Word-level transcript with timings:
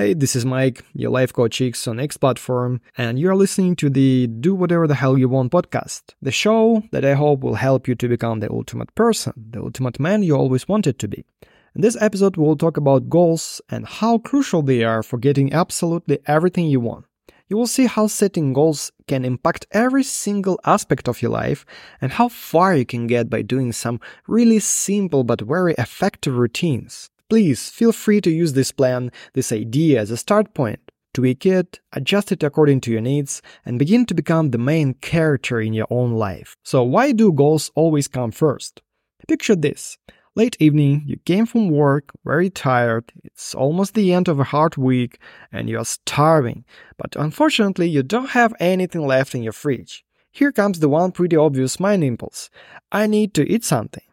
Hey, 0.00 0.14
this 0.14 0.34
is 0.34 0.46
Mike, 0.46 0.82
your 0.94 1.10
life 1.10 1.30
coach 1.30 1.60
X 1.60 1.86
on 1.86 2.00
X 2.00 2.16
platform, 2.16 2.80
and 2.96 3.18
you're 3.18 3.36
listening 3.36 3.76
to 3.76 3.90
the 3.90 4.28
Do 4.28 4.54
Whatever 4.54 4.86
the 4.86 4.94
Hell 4.94 5.18
You 5.18 5.28
Want 5.28 5.52
podcast, 5.52 6.14
the 6.22 6.32
show 6.32 6.82
that 6.90 7.04
I 7.04 7.12
hope 7.12 7.40
will 7.40 7.56
help 7.56 7.86
you 7.86 7.94
to 7.96 8.08
become 8.08 8.40
the 8.40 8.50
ultimate 8.50 8.94
person, 8.94 9.34
the 9.36 9.60
ultimate 9.60 10.00
man 10.00 10.22
you 10.22 10.34
always 10.34 10.66
wanted 10.66 10.98
to 11.00 11.06
be. 11.06 11.26
In 11.74 11.82
this 11.82 11.98
episode, 12.00 12.38
we'll 12.38 12.56
talk 12.56 12.78
about 12.78 13.10
goals 13.10 13.60
and 13.68 13.86
how 13.86 14.16
crucial 14.16 14.62
they 14.62 14.84
are 14.84 15.02
for 15.02 15.18
getting 15.18 15.52
absolutely 15.52 16.20
everything 16.24 16.64
you 16.64 16.80
want. 16.80 17.04
You 17.50 17.58
will 17.58 17.66
see 17.66 17.84
how 17.84 18.06
setting 18.06 18.54
goals 18.54 18.92
can 19.06 19.26
impact 19.26 19.66
every 19.70 20.04
single 20.04 20.58
aspect 20.64 21.08
of 21.08 21.20
your 21.20 21.32
life 21.32 21.66
and 22.00 22.12
how 22.12 22.28
far 22.28 22.74
you 22.74 22.86
can 22.86 23.06
get 23.06 23.28
by 23.28 23.42
doing 23.42 23.70
some 23.70 24.00
really 24.26 24.60
simple 24.60 25.24
but 25.24 25.42
very 25.42 25.74
effective 25.74 26.38
routines. 26.38 27.10
Please 27.30 27.70
feel 27.70 27.92
free 27.92 28.20
to 28.20 28.30
use 28.30 28.54
this 28.54 28.72
plan, 28.72 29.12
this 29.34 29.52
idea 29.52 30.00
as 30.00 30.10
a 30.10 30.16
start 30.16 30.52
point. 30.52 30.80
Tweak 31.14 31.46
it, 31.46 31.78
adjust 31.92 32.32
it 32.32 32.42
according 32.42 32.80
to 32.80 32.90
your 32.90 33.00
needs, 33.00 33.40
and 33.64 33.78
begin 33.78 34.04
to 34.06 34.14
become 34.14 34.50
the 34.50 34.58
main 34.58 34.94
character 34.94 35.60
in 35.60 35.72
your 35.72 35.86
own 35.90 36.12
life. 36.12 36.56
So, 36.64 36.82
why 36.82 37.12
do 37.12 37.32
goals 37.32 37.70
always 37.76 38.08
come 38.08 38.32
first? 38.32 38.82
Picture 39.28 39.54
this. 39.54 39.96
Late 40.34 40.56
evening, 40.58 41.04
you 41.06 41.18
came 41.24 41.46
from 41.46 41.70
work, 41.70 42.10
very 42.24 42.50
tired, 42.50 43.12
it's 43.22 43.54
almost 43.54 43.94
the 43.94 44.12
end 44.12 44.26
of 44.26 44.40
a 44.40 44.44
hard 44.44 44.76
week, 44.76 45.18
and 45.52 45.68
you 45.68 45.78
are 45.78 45.84
starving. 45.84 46.64
But 46.98 47.14
unfortunately, 47.14 47.88
you 47.88 48.02
don't 48.02 48.30
have 48.30 48.54
anything 48.58 49.06
left 49.06 49.36
in 49.36 49.42
your 49.44 49.52
fridge. 49.52 50.04
Here 50.32 50.50
comes 50.50 50.80
the 50.80 50.88
one 50.88 51.12
pretty 51.12 51.36
obvious 51.36 51.78
mind 51.78 52.02
impulse 52.02 52.50
I 52.90 53.06
need 53.06 53.34
to 53.34 53.48
eat 53.48 53.64
something. 53.64 54.04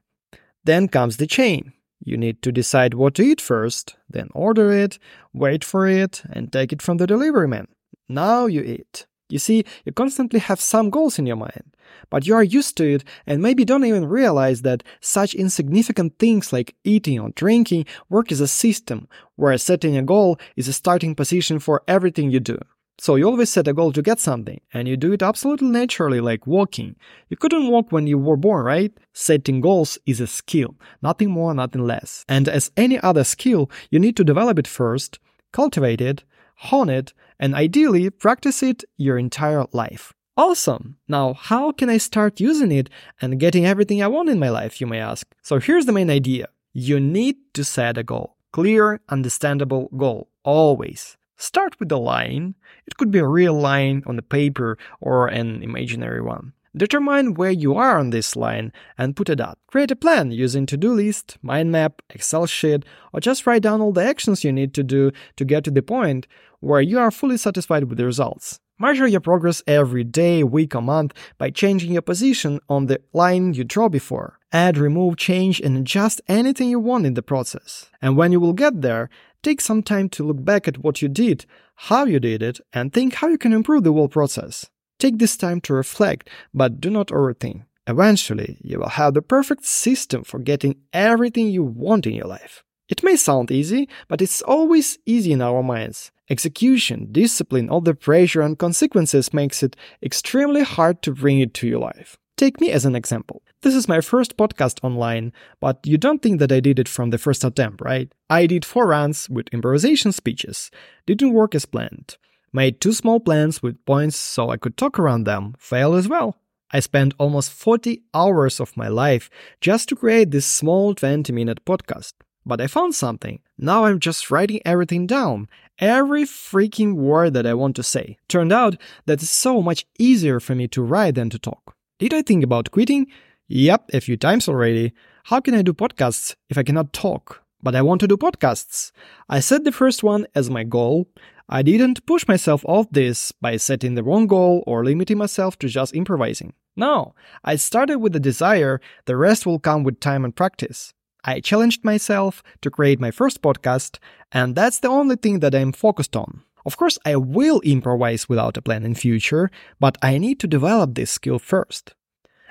Then 0.63 0.87
comes 0.87 1.17
the 1.17 1.27
chain. 1.27 1.73
You 2.03 2.17
need 2.17 2.41
to 2.43 2.51
decide 2.51 2.93
what 2.93 3.15
to 3.15 3.23
eat 3.23 3.41
first, 3.41 3.95
then 4.09 4.29
order 4.33 4.71
it, 4.71 4.99
wait 5.33 5.63
for 5.63 5.87
it, 5.87 6.23
and 6.31 6.51
take 6.51 6.71
it 6.71 6.81
from 6.81 6.97
the 6.97 7.07
delivery 7.07 7.47
man. 7.47 7.67
Now 8.07 8.45
you 8.45 8.61
eat. 8.61 9.05
You 9.29 9.39
see, 9.39 9.65
you 9.83 9.91
constantly 9.91 10.39
have 10.39 10.61
some 10.61 10.89
goals 10.89 11.19
in 11.19 11.25
your 11.25 11.35
mind, 11.35 11.75
but 12.09 12.25
you 12.25 12.33
are 12.35 12.43
used 12.43 12.77
to 12.77 12.85
it 12.85 13.03
and 13.25 13.41
maybe 13.41 13.65
don't 13.65 13.83
even 13.83 14.05
realize 14.05 14.61
that 14.61 14.83
such 15.01 15.33
insignificant 15.33 16.17
things 16.17 16.53
like 16.53 16.75
eating 16.85 17.19
or 17.19 17.31
drinking 17.31 17.85
work 18.09 18.31
as 18.31 18.39
a 18.39 18.47
system, 18.47 19.09
where 19.35 19.57
setting 19.57 19.97
a 19.97 20.03
goal 20.03 20.39
is 20.55 20.69
a 20.69 20.73
starting 20.73 21.13
position 21.13 21.59
for 21.59 21.83
everything 21.87 22.31
you 22.31 22.39
do. 22.39 22.57
So 22.99 23.15
you 23.15 23.25
always 23.25 23.51
set 23.51 23.67
a 23.67 23.73
goal 23.73 23.91
to 23.93 24.01
get 24.01 24.19
something, 24.19 24.59
and 24.73 24.87
you 24.87 24.97
do 24.97 25.13
it 25.13 25.21
absolutely 25.21 25.69
naturally, 25.69 26.19
like 26.19 26.47
walking. 26.47 26.95
You 27.29 27.37
couldn't 27.37 27.67
walk 27.67 27.91
when 27.91 28.07
you 28.07 28.17
were 28.17 28.37
born, 28.37 28.65
right? 28.65 28.91
Setting 29.13 29.61
goals 29.61 29.99
is 30.07 30.19
a 30.19 30.25
skill, 30.25 30.75
nothing 31.03 31.29
more, 31.29 31.53
nothing 31.53 31.85
less. 31.85 32.25
And 32.27 32.49
as 32.49 32.71
any 32.75 32.99
other 32.99 33.23
skill, 33.23 33.69
you 33.91 33.99
need 33.99 34.17
to 34.17 34.23
develop 34.23 34.57
it 34.57 34.67
first, 34.67 35.19
cultivate 35.51 36.01
it, 36.01 36.23
hone 36.55 36.89
it, 36.89 37.13
and 37.39 37.53
ideally 37.53 38.09
practice 38.09 38.63
it 38.63 38.83
your 38.97 39.19
entire 39.19 39.65
life. 39.73 40.13
Awesome! 40.35 40.97
Now, 41.07 41.33
how 41.33 41.71
can 41.71 41.89
I 41.89 41.97
start 41.97 42.39
using 42.39 42.71
it 42.71 42.89
and 43.21 43.39
getting 43.39 43.65
everything 43.65 44.01
I 44.01 44.07
want 44.07 44.29
in 44.29 44.39
my 44.39 44.49
life, 44.49 44.81
you 44.81 44.87
may 44.87 44.99
ask? 44.99 45.27
So 45.43 45.59
here's 45.59 45.85
the 45.85 45.91
main 45.91 46.09
idea. 46.09 46.47
You 46.73 46.99
need 46.99 47.37
to 47.53 47.63
set 47.63 47.97
a 47.97 48.03
goal. 48.03 48.37
Clear, 48.51 49.01
understandable 49.09 49.89
goal. 49.97 50.29
Always. 50.43 51.17
Start 51.37 51.79
with 51.79 51.91
a 51.91 51.97
line. 51.97 52.55
It 52.87 52.97
could 52.97 53.11
be 53.11 53.19
a 53.19 53.27
real 53.27 53.53
line 53.53 54.01
on 54.07 54.15
the 54.15 54.23
paper 54.23 54.77
or 54.99 55.27
an 55.27 55.61
imaginary 55.61 56.21
one. 56.21 56.53
Determine 56.75 57.35
where 57.35 57.51
you 57.51 57.75
are 57.75 57.99
on 57.99 58.09
this 58.09 58.35
line 58.35 58.73
and 58.97 59.15
put 59.15 59.29
a 59.29 59.35
dot. 59.35 59.57
Create 59.67 59.91
a 59.91 59.95
plan 59.95 60.31
using 60.31 60.65
to-do 60.65 60.93
list, 60.93 61.37
mind 61.43 61.71
map, 61.71 62.01
Excel 62.09 62.47
sheet, 62.47 62.85
or 63.13 63.19
just 63.19 63.45
write 63.45 63.61
down 63.61 63.81
all 63.81 63.91
the 63.91 64.03
actions 64.03 64.43
you 64.43 64.51
need 64.51 64.73
to 64.73 64.83
do 64.83 65.11
to 65.35 65.45
get 65.45 65.63
to 65.63 65.71
the 65.71 65.81
point 65.81 66.27
where 66.59 66.81
you 66.81 66.97
are 66.97 67.11
fully 67.11 67.37
satisfied 67.37 67.85
with 67.85 67.97
the 67.97 68.05
results. 68.05 68.59
Measure 68.79 69.07
your 69.07 69.21
progress 69.21 69.63
every 69.65 70.03
day, 70.03 70.43
week, 70.43 70.75
or 70.75 70.81
month 70.81 71.13
by 71.37 71.49
changing 71.49 71.91
your 71.91 72.01
position 72.01 72.59
on 72.69 72.87
the 72.87 72.99
line 73.13 73.53
you 73.53 73.63
draw 73.63 73.89
before. 73.89 74.36
Add, 74.51 74.77
remove, 74.77 75.17
change, 75.17 75.59
and 75.59 75.77
adjust 75.77 76.21
anything 76.27 76.69
you 76.69 76.79
want 76.79 77.05
in 77.05 77.15
the 77.15 77.21
process. 77.21 77.89
And 78.01 78.15
when 78.15 78.31
you 78.31 78.39
will 78.39 78.53
get 78.53 78.81
there, 78.81 79.09
Take 79.43 79.61
some 79.61 79.83
time 79.83 80.09
to 80.09 80.25
look 80.25 80.43
back 80.43 80.67
at 80.67 80.79
what 80.79 81.01
you 81.01 81.07
did, 81.07 81.45
how 81.75 82.05
you 82.05 82.19
did 82.19 82.41
it, 82.41 82.59
and 82.73 82.91
think 82.91 83.15
how 83.15 83.27
you 83.27 83.37
can 83.37 83.53
improve 83.53 83.83
the 83.83 83.93
whole 83.93 84.09
process. 84.09 84.65
Take 84.99 85.19
this 85.19 85.37
time 85.37 85.61
to 85.61 85.73
reflect, 85.73 86.29
but 86.53 86.81
do 86.81 86.89
not 86.89 87.07
overthink. 87.07 87.63
Eventually, 87.87 88.57
you 88.61 88.79
will 88.79 88.89
have 88.89 89.13
the 89.13 89.21
perfect 89.21 89.63
system 89.65 90.23
for 90.23 90.39
getting 90.39 90.75
everything 90.91 91.47
you 91.47 91.63
want 91.63 92.05
in 92.05 92.13
your 92.13 92.27
life. 92.27 92.63
It 92.89 93.03
may 93.03 93.15
sound 93.15 93.51
easy, 93.51 93.87
but 94.07 94.21
it's 94.21 94.41
always 94.41 94.97
easy 95.05 95.31
in 95.31 95.41
our 95.41 95.63
minds. 95.63 96.11
Execution, 96.29 97.07
discipline, 97.11 97.69
all 97.69 97.79
the 97.79 97.93
pressure 97.93 98.41
and 98.41 98.59
consequences 98.59 99.33
makes 99.33 99.63
it 99.63 99.77
extremely 100.03 100.63
hard 100.63 101.01
to 101.03 101.13
bring 101.13 101.39
it 101.39 101.53
to 101.53 101.67
your 101.67 101.79
life. 101.79 102.17
Take 102.37 102.61
me 102.61 102.69
as 102.69 102.85
an 102.85 102.95
example. 102.95 103.41
This 103.63 103.73
is 103.73 103.87
my 103.87 103.99
first 103.99 104.37
podcast 104.37 104.77
online, 104.83 105.33
but 105.59 105.79
you 105.83 105.97
don't 105.97 106.21
think 106.21 106.39
that 106.39 106.51
I 106.51 106.59
did 106.59 106.77
it 106.77 106.87
from 106.87 107.09
the 107.09 107.17
first 107.17 107.43
attempt, 107.43 107.81
right? 107.81 108.13
I 108.29 108.45
did 108.45 108.63
four 108.63 108.85
runs 108.85 109.27
with 109.27 109.47
improvisation 109.51 110.11
speeches, 110.11 110.69
didn't 111.07 111.33
work 111.33 111.55
as 111.55 111.65
planned, 111.65 112.17
made 112.53 112.79
two 112.79 112.93
small 112.93 113.19
plans 113.19 113.63
with 113.63 113.83
points 113.85 114.17
so 114.17 114.51
I 114.51 114.57
could 114.57 114.77
talk 114.77 114.99
around 114.99 115.23
them, 115.23 115.55
failed 115.57 115.95
as 115.95 116.07
well. 116.07 116.35
I 116.69 116.79
spent 116.79 117.15
almost 117.17 117.51
40 117.51 118.03
hours 118.13 118.59
of 118.59 118.77
my 118.77 118.87
life 118.87 119.31
just 119.59 119.89
to 119.89 119.95
create 119.95 120.29
this 120.29 120.45
small 120.45 120.93
20 120.93 121.33
minute 121.33 121.65
podcast. 121.65 122.13
But 122.45 122.61
I 122.61 122.67
found 122.67 122.93
something. 122.93 123.39
Now 123.57 123.85
I'm 123.85 123.99
just 123.99 124.29
writing 124.29 124.61
everything 124.63 125.07
down, 125.07 125.49
every 125.79 126.23
freaking 126.23 126.93
word 126.93 127.33
that 127.33 127.47
I 127.47 127.55
want 127.55 127.75
to 127.77 127.83
say. 127.83 128.17
Turned 128.29 128.53
out 128.53 128.77
that 129.07 129.23
it's 129.23 129.31
so 129.31 129.63
much 129.63 129.87
easier 129.97 130.39
for 130.39 130.53
me 130.53 130.67
to 130.67 130.83
write 130.83 131.15
than 131.15 131.31
to 131.31 131.39
talk. 131.39 131.76
Did 131.99 132.13
I 132.13 132.21
think 132.21 132.43
about 132.43 132.69
quitting? 132.69 133.07
Yep, 133.47 133.89
a 133.91 134.01
few 134.01 134.17
times 134.17 134.47
already. 134.47 134.93
How 135.25 135.39
can 135.39 135.55
I 135.55 135.63
do 135.63 135.73
podcasts 135.73 136.35
if 136.47 136.55
I 136.55 136.61
cannot 136.61 136.93
talk? 136.93 137.43
But 137.63 137.75
I 137.75 137.81
want 137.81 138.01
to 138.01 138.07
do 138.07 138.17
podcasts. 138.17 138.91
I 139.27 139.39
set 139.39 139.63
the 139.63 139.71
first 139.71 140.03
one 140.03 140.27
as 140.35 140.47
my 140.47 140.63
goal. 140.63 141.07
I 141.49 141.63
didn't 141.63 142.05
push 142.05 142.27
myself 142.27 142.63
off 142.65 142.85
this 142.91 143.31
by 143.31 143.57
setting 143.57 143.95
the 143.95 144.03
wrong 144.03 144.27
goal 144.27 144.63
or 144.67 144.85
limiting 144.85 145.17
myself 145.17 145.57
to 145.59 145.67
just 145.67 145.95
improvising. 145.95 146.53
No, 146.75 147.15
I 147.43 147.55
started 147.55 147.97
with 147.97 148.13
the 148.13 148.19
desire, 148.19 148.79
the 149.05 149.17
rest 149.17 149.47
will 149.47 149.57
come 149.57 149.83
with 149.83 149.99
time 149.99 150.23
and 150.23 150.35
practice. 150.35 150.93
I 151.23 151.39
challenged 151.39 151.83
myself 151.83 152.43
to 152.61 152.69
create 152.69 152.99
my 152.99 153.09
first 153.09 153.41
podcast, 153.41 153.97
and 154.31 154.55
that's 154.55 154.79
the 154.79 154.89
only 154.89 155.15
thing 155.15 155.39
that 155.39 155.55
I'm 155.55 155.71
focused 155.71 156.15
on. 156.15 156.43
Of 156.67 156.75
course, 156.75 156.99
I 157.05 157.15
will 157.15 157.61
improvise 157.61 158.27
without 158.27 158.57
a 158.57 158.61
plan 158.61 158.83
in 158.83 158.93
future, 158.93 159.49
but 159.79 159.97
I 160.01 160.17
need 160.17 160.37
to 160.41 160.47
develop 160.47 160.95
this 160.95 161.09
skill 161.09 161.39
first. 161.39 161.95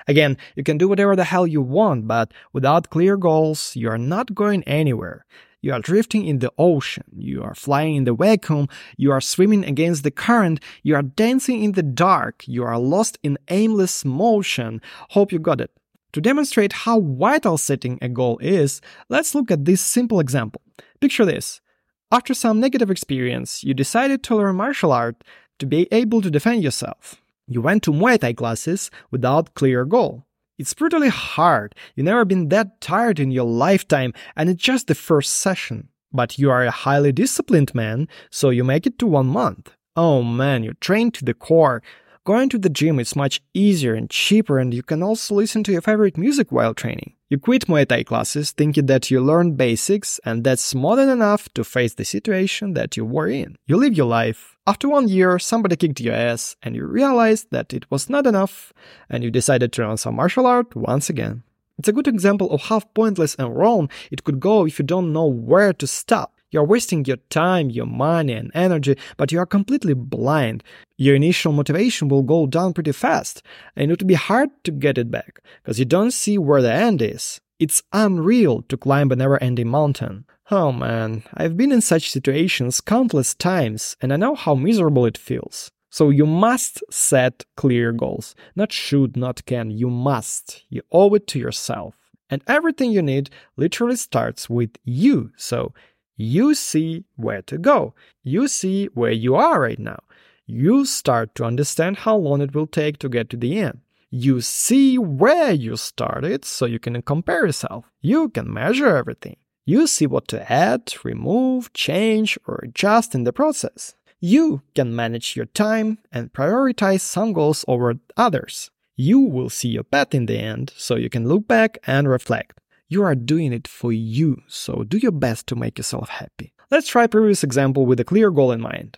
Again, 0.07 0.37
you 0.55 0.63
can 0.63 0.79
do 0.79 0.87
whatever 0.87 1.15
the 1.15 1.23
hell 1.23 1.45
you 1.45 1.61
want, 1.61 2.07
but 2.07 2.33
without 2.51 2.89
clear 2.89 3.15
goals, 3.15 3.75
you 3.75 3.87
are 3.91 3.97
not 3.99 4.33
going 4.33 4.63
anywhere. 4.63 5.23
You 5.61 5.71
are 5.73 5.79
drifting 5.79 6.25
in 6.25 6.39
the 6.39 6.51
ocean, 6.57 7.03
you 7.15 7.43
are 7.43 7.53
flying 7.53 7.95
in 7.95 8.05
the 8.05 8.15
vacuum, 8.15 8.69
you 8.97 9.11
are 9.11 9.21
swimming 9.21 9.63
against 9.63 10.01
the 10.03 10.09
current, 10.09 10.61
you 10.81 10.95
are 10.95 11.03
dancing 11.03 11.61
in 11.61 11.73
the 11.73 11.83
dark, 11.83 12.47
you 12.47 12.63
are 12.63 12.79
lost 12.79 13.19
in 13.21 13.37
aimless 13.49 14.03
motion. 14.03 14.81
Hope 15.11 15.31
you 15.31 15.37
got 15.37 15.61
it. 15.61 15.69
To 16.13 16.21
demonstrate 16.21 16.73
how 16.73 17.01
vital 17.01 17.59
setting 17.59 17.99
a 18.01 18.09
goal 18.09 18.39
is, 18.39 18.81
let's 19.09 19.35
look 19.35 19.51
at 19.51 19.65
this 19.65 19.81
simple 19.81 20.19
example. 20.19 20.63
Picture 20.99 21.25
this. 21.25 21.61
After 22.09 22.33
some 22.33 22.61
negative 22.61 22.89
experience, 22.89 23.65
you 23.65 23.73
decided 23.73 24.23
to 24.23 24.37
learn 24.37 24.55
martial 24.55 24.93
art 24.93 25.25
to 25.59 25.65
be 25.65 25.89
able 25.91 26.21
to 26.21 26.31
defend 26.31 26.63
yourself. 26.63 27.21
You 27.49 27.61
went 27.61 27.83
to 27.83 27.91
Muay 27.91 28.17
Thai 28.17 28.31
classes 28.31 28.89
without 29.11 29.55
clear 29.55 29.83
goal. 29.83 30.23
It's 30.57 30.73
brutally 30.73 31.09
hard. 31.09 31.75
You've 31.95 32.05
never 32.05 32.23
been 32.23 32.47
that 32.47 32.79
tired 32.79 33.19
in 33.19 33.31
your 33.31 33.45
lifetime, 33.45 34.13
and 34.37 34.49
it's 34.49 34.63
just 34.63 34.87
the 34.87 34.95
first 34.95 35.35
session. 35.35 35.89
But 36.13 36.39
you 36.39 36.49
are 36.49 36.63
a 36.63 36.71
highly 36.71 37.11
disciplined 37.11 37.75
man, 37.75 38.07
so 38.29 38.51
you 38.51 38.63
make 38.63 38.87
it 38.87 38.97
to 38.99 39.05
one 39.05 39.27
month. 39.27 39.75
Oh 39.97 40.23
man, 40.23 40.63
you 40.63 40.75
train 40.75 41.11
to 41.11 41.25
the 41.25 41.33
core. 41.33 41.83
Going 42.23 42.47
to 42.49 42.57
the 42.57 42.69
gym 42.69 43.01
is 43.01 43.17
much 43.17 43.41
easier 43.53 43.93
and 43.93 44.09
cheaper, 44.09 44.59
and 44.59 44.73
you 44.73 44.81
can 44.81 45.03
also 45.03 45.35
listen 45.35 45.61
to 45.65 45.73
your 45.73 45.81
favorite 45.81 46.17
music 46.17 46.53
while 46.53 46.73
training. 46.73 47.16
You 47.29 47.37
quit 47.37 47.67
Muay 47.67 47.85
Thai 47.85 48.03
classes 48.03 48.51
thinking 48.51 48.85
that 48.85 49.11
you 49.11 49.19
learned 49.19 49.57
basics, 49.57 50.17
and 50.23 50.45
that's 50.45 50.73
more 50.73 50.95
than 50.95 51.09
enough 51.09 51.49
to 51.55 51.65
face 51.65 51.93
the 51.93 52.05
situation 52.05 52.73
that 52.73 52.95
you 52.95 53.03
were 53.03 53.27
in. 53.27 53.57
You 53.65 53.75
live 53.75 53.97
your 53.97 54.07
life. 54.07 54.55
After 54.65 54.87
one 54.87 55.09
year, 55.09 55.37
somebody 55.37 55.75
kicked 55.75 55.99
your 55.99 56.13
ass, 56.13 56.55
and 56.63 56.73
you 56.73 56.85
realized 56.85 57.47
that 57.51 57.73
it 57.73 57.91
was 57.91 58.09
not 58.09 58.25
enough, 58.25 58.71
and 59.09 59.25
you 59.25 59.29
decided 59.29 59.73
to 59.73 59.81
learn 59.81 59.97
some 59.97 60.15
martial 60.15 60.45
art 60.45 60.73
once 60.73 61.09
again. 61.09 61.43
It's 61.77 61.89
a 61.89 61.91
good 61.91 62.07
example 62.07 62.49
of 62.49 62.61
how 62.61 62.79
pointless 62.79 63.35
and 63.35 63.53
wrong 63.53 63.89
it 64.09 64.23
could 64.23 64.39
go 64.39 64.65
if 64.65 64.79
you 64.79 64.85
don't 64.85 65.11
know 65.11 65.27
where 65.27 65.73
to 65.73 65.85
stop. 65.85 66.36
You're 66.51 66.63
wasting 66.63 67.05
your 67.05 67.17
time, 67.29 67.69
your 67.69 67.85
money, 67.85 68.33
and 68.33 68.51
energy, 68.53 68.97
but 69.17 69.31
you 69.31 69.39
are 69.39 69.45
completely 69.45 69.93
blind. 69.93 70.63
Your 70.97 71.15
initial 71.15 71.51
motivation 71.51 72.07
will 72.07 72.23
go 72.23 72.47
down 72.47 72.73
pretty 72.73 72.93
fast, 72.93 73.43
and 73.75 73.91
it 73.91 73.99
will 73.99 74.07
be 74.07 74.13
hard 74.13 74.49
to 74.63 74.71
get 74.71 74.97
it 74.97 75.11
back, 75.11 75.41
because 75.61 75.79
you 75.79 75.85
don't 75.85 76.11
see 76.11 76.37
where 76.37 76.61
the 76.61 76.71
end 76.71 77.01
is. 77.01 77.41
It's 77.59 77.81
unreal 77.91 78.61
to 78.69 78.77
climb 78.77 79.11
a 79.11 79.15
never 79.15 79.41
ending 79.41 79.67
mountain. 79.67 80.25
Oh 80.51 80.71
man, 80.71 81.23
I've 81.33 81.57
been 81.57 81.71
in 81.71 81.81
such 81.81 82.11
situations 82.11 82.79
countless 82.79 83.33
times 83.33 83.97
and 83.99 84.13
I 84.13 84.15
know 84.15 84.35
how 84.35 84.55
miserable 84.55 85.05
it 85.05 85.17
feels. 85.17 85.71
So 85.89 86.09
you 86.09 86.25
must 86.25 86.83
set 86.91 87.45
clear 87.55 87.91
goals. 87.91 88.35
Not 88.55 88.71
should, 88.71 89.17
not 89.17 89.43
can. 89.45 89.71
You 89.71 89.89
must. 89.89 90.63
You 90.69 90.83
owe 90.91 91.13
it 91.15 91.27
to 91.27 91.39
yourself. 91.39 91.95
And 92.29 92.43
everything 92.47 92.91
you 92.91 93.01
need 93.01 93.29
literally 93.55 93.95
starts 93.95 94.49
with 94.49 94.71
you. 94.83 95.31
So 95.35 95.73
you 96.17 96.55
see 96.55 97.05
where 97.15 97.43
to 97.43 97.57
go. 97.57 97.93
You 98.23 98.47
see 98.47 98.87
where 98.93 99.11
you 99.11 99.35
are 99.35 99.61
right 99.61 99.79
now. 99.79 99.99
You 100.45 100.85
start 100.85 101.35
to 101.35 101.43
understand 101.45 101.97
how 101.97 102.17
long 102.17 102.41
it 102.41 102.55
will 102.55 102.67
take 102.67 102.97
to 102.99 103.09
get 103.09 103.29
to 103.29 103.37
the 103.37 103.59
end. 103.59 103.81
You 104.09 104.41
see 104.41 104.97
where 104.97 105.51
you 105.51 105.75
started 105.75 106.45
so 106.45 106.65
you 106.65 106.79
can 106.79 107.01
compare 107.01 107.45
yourself. 107.45 107.85
You 108.01 108.29
can 108.29 108.51
measure 108.51 108.95
everything. 108.95 109.37
You 109.65 109.85
see 109.85 110.07
what 110.07 110.29
to 110.29 110.49
add, 110.51 110.93
remove, 111.03 111.73
change, 111.73 112.37
or 112.47 112.61
adjust 112.63 113.13
in 113.13 113.25
the 113.25 113.33
process. 113.33 113.95
You 114.19 114.61
can 114.73 114.95
manage 114.95 115.35
your 115.35 115.45
time 115.45 115.99
and 116.11 116.33
prioritize 116.33 117.01
some 117.01 117.33
goals 117.33 117.65
over 117.67 117.95
others. 118.15 118.71
You 118.95 119.19
will 119.19 119.49
see 119.49 119.67
your 119.67 119.83
path 119.83 120.15
in 120.15 120.25
the 120.25 120.39
end 120.39 120.73
so 120.77 120.95
you 120.95 121.09
can 121.09 121.27
look 121.27 121.47
back 121.47 121.77
and 121.85 122.09
reflect. 122.09 122.59
You 122.89 123.03
are 123.03 123.15
doing 123.15 123.51
it 123.51 123.67
for 123.67 123.91
you, 123.91 124.41
so 124.47 124.85
do 124.87 124.97
your 124.97 125.11
best 125.11 125.45
to 125.47 125.57
make 125.57 125.77
yourself 125.77 126.07
happy. 126.07 126.53
Let's 126.71 126.87
try 126.87 127.05
previous 127.05 127.43
example 127.43 127.85
with 127.85 127.99
a 127.99 128.05
clear 128.05 128.31
goal 128.31 128.53
in 128.53 128.61
mind. 128.61 128.97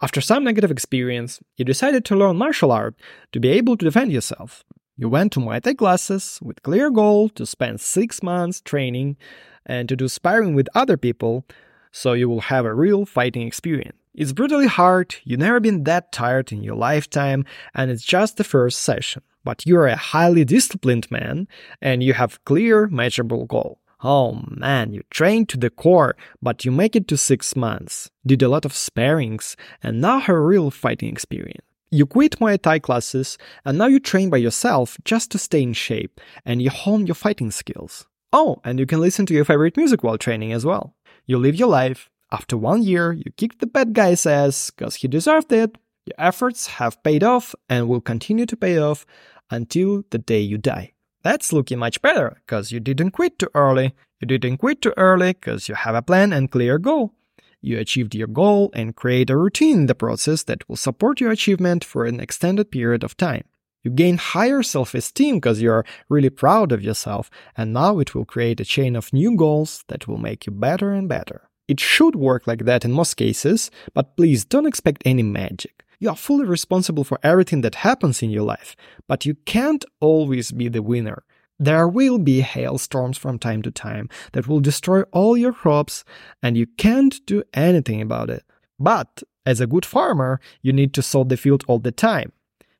After 0.00 0.22
some 0.22 0.42
negative 0.42 0.70
experience, 0.70 1.38
you 1.56 1.64
decided 1.64 2.06
to 2.06 2.16
learn 2.16 2.36
martial 2.36 2.72
art 2.72 2.94
to 3.32 3.40
be 3.40 3.50
able 3.50 3.76
to 3.76 3.84
defend 3.84 4.10
yourself. 4.10 4.64
You 4.96 5.10
went 5.10 5.32
to 5.32 5.40
Muay 5.40 5.60
Thai 5.62 5.74
classes 5.74 6.38
with 6.40 6.62
clear 6.62 6.90
goal 6.90 7.28
to 7.30 7.44
spend 7.44 7.82
6 7.82 8.22
months 8.22 8.62
training 8.62 9.18
and 9.66 9.86
to 9.90 9.96
do 9.96 10.08
sparring 10.08 10.54
with 10.54 10.68
other 10.74 10.96
people 10.96 11.44
so 11.92 12.14
you 12.14 12.30
will 12.30 12.40
have 12.40 12.64
a 12.64 12.74
real 12.74 13.04
fighting 13.04 13.46
experience. 13.46 13.98
It's 14.14 14.32
brutally 14.32 14.66
hard, 14.66 15.16
you've 15.24 15.40
never 15.40 15.60
been 15.60 15.84
that 15.84 16.10
tired 16.10 16.52
in 16.52 16.62
your 16.62 16.76
lifetime, 16.76 17.44
and 17.74 17.90
it's 17.90 18.02
just 18.02 18.38
the 18.38 18.44
first 18.44 18.80
session. 18.80 19.22
But 19.46 19.64
you're 19.64 19.86
a 19.86 19.94
highly 19.94 20.44
disciplined 20.44 21.08
man 21.08 21.46
and 21.80 22.02
you 22.02 22.14
have 22.14 22.44
clear, 22.44 22.88
measurable 22.88 23.46
goal. 23.46 23.78
Oh 24.02 24.42
man, 24.48 24.92
you 24.92 25.02
trained 25.10 25.48
to 25.50 25.56
the 25.56 25.70
core, 25.70 26.16
but 26.42 26.64
you 26.64 26.72
make 26.72 26.96
it 26.96 27.06
to 27.08 27.16
six 27.16 27.54
months, 27.54 28.10
did 28.26 28.42
a 28.42 28.48
lot 28.48 28.64
of 28.64 28.72
sparrings, 28.72 29.54
and 29.84 30.00
now 30.00 30.18
have 30.18 30.34
real 30.36 30.72
fighting 30.72 31.10
experience. 31.10 31.64
You 31.92 32.06
quit 32.06 32.40
Muay 32.40 32.60
Thai 32.60 32.80
classes, 32.80 33.38
and 33.64 33.78
now 33.78 33.86
you 33.86 34.00
train 34.00 34.30
by 34.30 34.38
yourself 34.38 34.98
just 35.04 35.30
to 35.30 35.38
stay 35.38 35.62
in 35.62 35.74
shape, 35.74 36.20
and 36.44 36.60
you 36.60 36.68
hone 36.68 37.06
your 37.06 37.14
fighting 37.14 37.52
skills. 37.52 38.04
Oh, 38.32 38.60
and 38.64 38.80
you 38.80 38.86
can 38.86 39.00
listen 39.00 39.26
to 39.26 39.34
your 39.34 39.44
favorite 39.44 39.76
music 39.76 40.02
while 40.02 40.18
training 40.18 40.52
as 40.52 40.66
well. 40.66 40.96
You 41.24 41.38
live 41.38 41.54
your 41.54 41.68
life. 41.68 42.10
After 42.32 42.56
one 42.56 42.82
year, 42.82 43.12
you 43.12 43.30
kick 43.36 43.60
the 43.60 43.68
bad 43.68 43.94
guy's 43.94 44.26
ass 44.26 44.70
because 44.70 44.96
he 44.96 45.06
deserved 45.06 45.52
it. 45.52 45.78
Your 46.06 46.14
efforts 46.18 46.68
have 46.78 47.02
paid 47.02 47.24
off 47.24 47.52
and 47.68 47.88
will 47.88 48.00
continue 48.00 48.46
to 48.46 48.56
pay 48.56 48.78
off 48.78 49.04
until 49.50 50.04
the 50.10 50.18
day 50.18 50.40
you 50.40 50.58
die. 50.58 50.92
That's 51.22 51.52
looking 51.52 51.78
much 51.78 52.00
better 52.02 52.40
because 52.46 52.70
you 52.70 52.80
didn't 52.80 53.10
quit 53.10 53.38
too 53.38 53.48
early. 53.54 53.94
You 54.20 54.26
didn't 54.28 54.58
quit 54.58 54.82
too 54.82 54.94
early 54.96 55.32
because 55.32 55.68
you 55.68 55.74
have 55.74 55.94
a 55.94 56.02
plan 56.02 56.32
and 56.32 56.50
clear 56.50 56.78
goal. 56.78 57.14
You 57.60 57.78
achieved 57.78 58.14
your 58.14 58.28
goal 58.28 58.70
and 58.74 58.94
create 58.94 59.30
a 59.30 59.36
routine 59.36 59.78
in 59.78 59.86
the 59.86 59.94
process 59.94 60.44
that 60.44 60.68
will 60.68 60.76
support 60.76 61.20
your 61.20 61.32
achievement 61.32 61.84
for 61.84 62.04
an 62.04 62.20
extended 62.20 62.70
period 62.70 63.02
of 63.02 63.16
time. 63.16 63.44
You 63.82 63.90
gain 63.90 64.18
higher 64.18 64.62
self 64.62 64.94
esteem 64.94 65.36
because 65.36 65.60
you're 65.60 65.84
really 66.08 66.30
proud 66.30 66.72
of 66.72 66.82
yourself, 66.82 67.30
and 67.56 67.72
now 67.72 67.98
it 67.98 68.14
will 68.14 68.24
create 68.24 68.60
a 68.60 68.64
chain 68.64 68.96
of 68.96 69.12
new 69.12 69.36
goals 69.36 69.84
that 69.88 70.06
will 70.06 70.18
make 70.18 70.46
you 70.46 70.52
better 70.52 70.92
and 70.92 71.08
better. 71.08 71.48
It 71.68 71.80
should 71.80 72.14
work 72.14 72.46
like 72.46 72.64
that 72.64 72.84
in 72.84 72.92
most 72.92 73.14
cases, 73.14 73.70
but 73.94 74.16
please 74.16 74.44
don't 74.44 74.66
expect 74.66 75.02
any 75.04 75.22
magic. 75.22 75.75
You 75.98 76.10
are 76.10 76.16
fully 76.16 76.44
responsible 76.44 77.04
for 77.04 77.18
everything 77.22 77.62
that 77.62 77.76
happens 77.76 78.22
in 78.22 78.30
your 78.30 78.42
life, 78.42 78.76
but 79.08 79.24
you 79.24 79.34
can't 79.46 79.84
always 80.00 80.52
be 80.52 80.68
the 80.68 80.82
winner. 80.82 81.24
There 81.58 81.88
will 81.88 82.18
be 82.18 82.40
hailstorms 82.42 83.16
from 83.16 83.38
time 83.38 83.62
to 83.62 83.70
time 83.70 84.10
that 84.32 84.46
will 84.46 84.60
destroy 84.60 85.02
all 85.04 85.36
your 85.36 85.54
crops, 85.54 86.04
and 86.42 86.56
you 86.56 86.66
can't 86.66 87.18
do 87.26 87.42
anything 87.54 88.02
about 88.02 88.28
it. 88.28 88.44
But 88.78 89.22
as 89.46 89.60
a 89.60 89.66
good 89.66 89.86
farmer, 89.86 90.40
you 90.60 90.72
need 90.72 90.92
to 90.94 91.02
sow 91.02 91.24
the 91.24 91.36
field 91.36 91.64
all 91.66 91.78
the 91.78 91.92
time. 91.92 92.32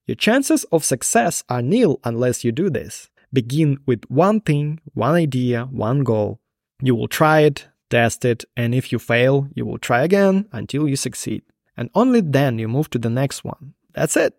Your 0.06 0.16
chances 0.16 0.64
of 0.64 0.84
success 0.84 1.42
are 1.48 1.62
nil 1.62 2.00
unless 2.04 2.44
you 2.44 2.52
do 2.52 2.68
this. 2.68 3.08
Begin 3.32 3.78
with 3.86 4.04
one 4.08 4.40
thing, 4.40 4.80
one 4.92 5.14
idea, 5.14 5.64
one 5.64 6.04
goal. 6.04 6.38
You 6.82 6.94
will 6.94 7.08
try 7.08 7.40
it, 7.40 7.68
test 7.88 8.24
it, 8.24 8.44
and 8.56 8.74
if 8.74 8.92
you 8.92 8.98
fail, 8.98 9.48
you 9.54 9.64
will 9.64 9.78
try 9.78 10.02
again 10.02 10.48
until 10.52 10.86
you 10.86 10.96
succeed. 10.96 11.42
And 11.76 11.90
only 11.94 12.20
then 12.20 12.58
you 12.58 12.68
move 12.68 12.90
to 12.90 12.98
the 12.98 13.10
next 13.10 13.44
one. 13.44 13.74
That's 13.94 14.16
it. 14.16 14.34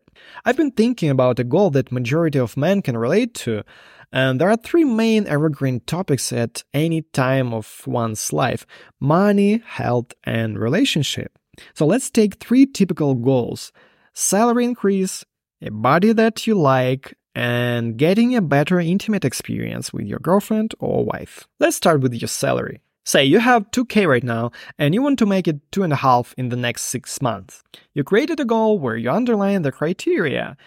I've 0.45 0.57
been 0.57 0.71
thinking 0.71 1.09
about 1.09 1.39
a 1.39 1.43
goal 1.43 1.69
that 1.71 1.91
majority 1.91 2.39
of 2.39 2.57
men 2.57 2.81
can 2.81 2.97
relate 2.97 3.33
to, 3.35 3.63
and 4.11 4.39
there 4.39 4.49
are 4.49 4.57
three 4.57 4.85
main 4.85 5.27
evergreen 5.27 5.81
topics 5.81 6.31
at 6.31 6.63
any 6.73 7.01
time 7.01 7.53
of 7.53 7.83
one's 7.85 8.31
life 8.31 8.65
money, 8.99 9.61
health, 9.65 10.13
and 10.23 10.57
relationship. 10.57 11.37
So 11.73 11.85
let's 11.85 12.09
take 12.09 12.35
three 12.35 12.65
typical 12.65 13.15
goals 13.15 13.71
salary 14.13 14.65
increase, 14.65 15.23
a 15.61 15.69
body 15.69 16.13
that 16.13 16.47
you 16.47 16.55
like, 16.55 17.15
and 17.35 17.97
getting 17.97 18.35
a 18.35 18.41
better 18.41 18.79
intimate 18.79 19.25
experience 19.25 19.93
with 19.93 20.05
your 20.07 20.19
girlfriend 20.19 20.73
or 20.79 21.05
wife. 21.05 21.47
Let's 21.59 21.77
start 21.77 22.01
with 22.01 22.13
your 22.13 22.27
salary. 22.27 22.81
Say 23.07 23.24
you 23.24 23.39
have 23.39 23.71
2k 23.71 24.06
right 24.06 24.21
now 24.21 24.51
and 24.77 24.94
you 24.94 25.01
want 25.01 25.18
to 25.19 25.25
make 25.25 25.48
it 25.48 25.71
2.5 25.71 26.33
in 26.36 26.50
the 26.50 26.57
next 26.57 26.81
6 26.88 27.21
months. 27.21 27.63
You 27.94 28.04
created 28.04 28.42
a 28.42 28.44
goal 28.44 28.80
where 28.80 28.98
you 28.98 29.09
underline 29.09 29.62
the 29.62 29.71
criteria 29.71 30.57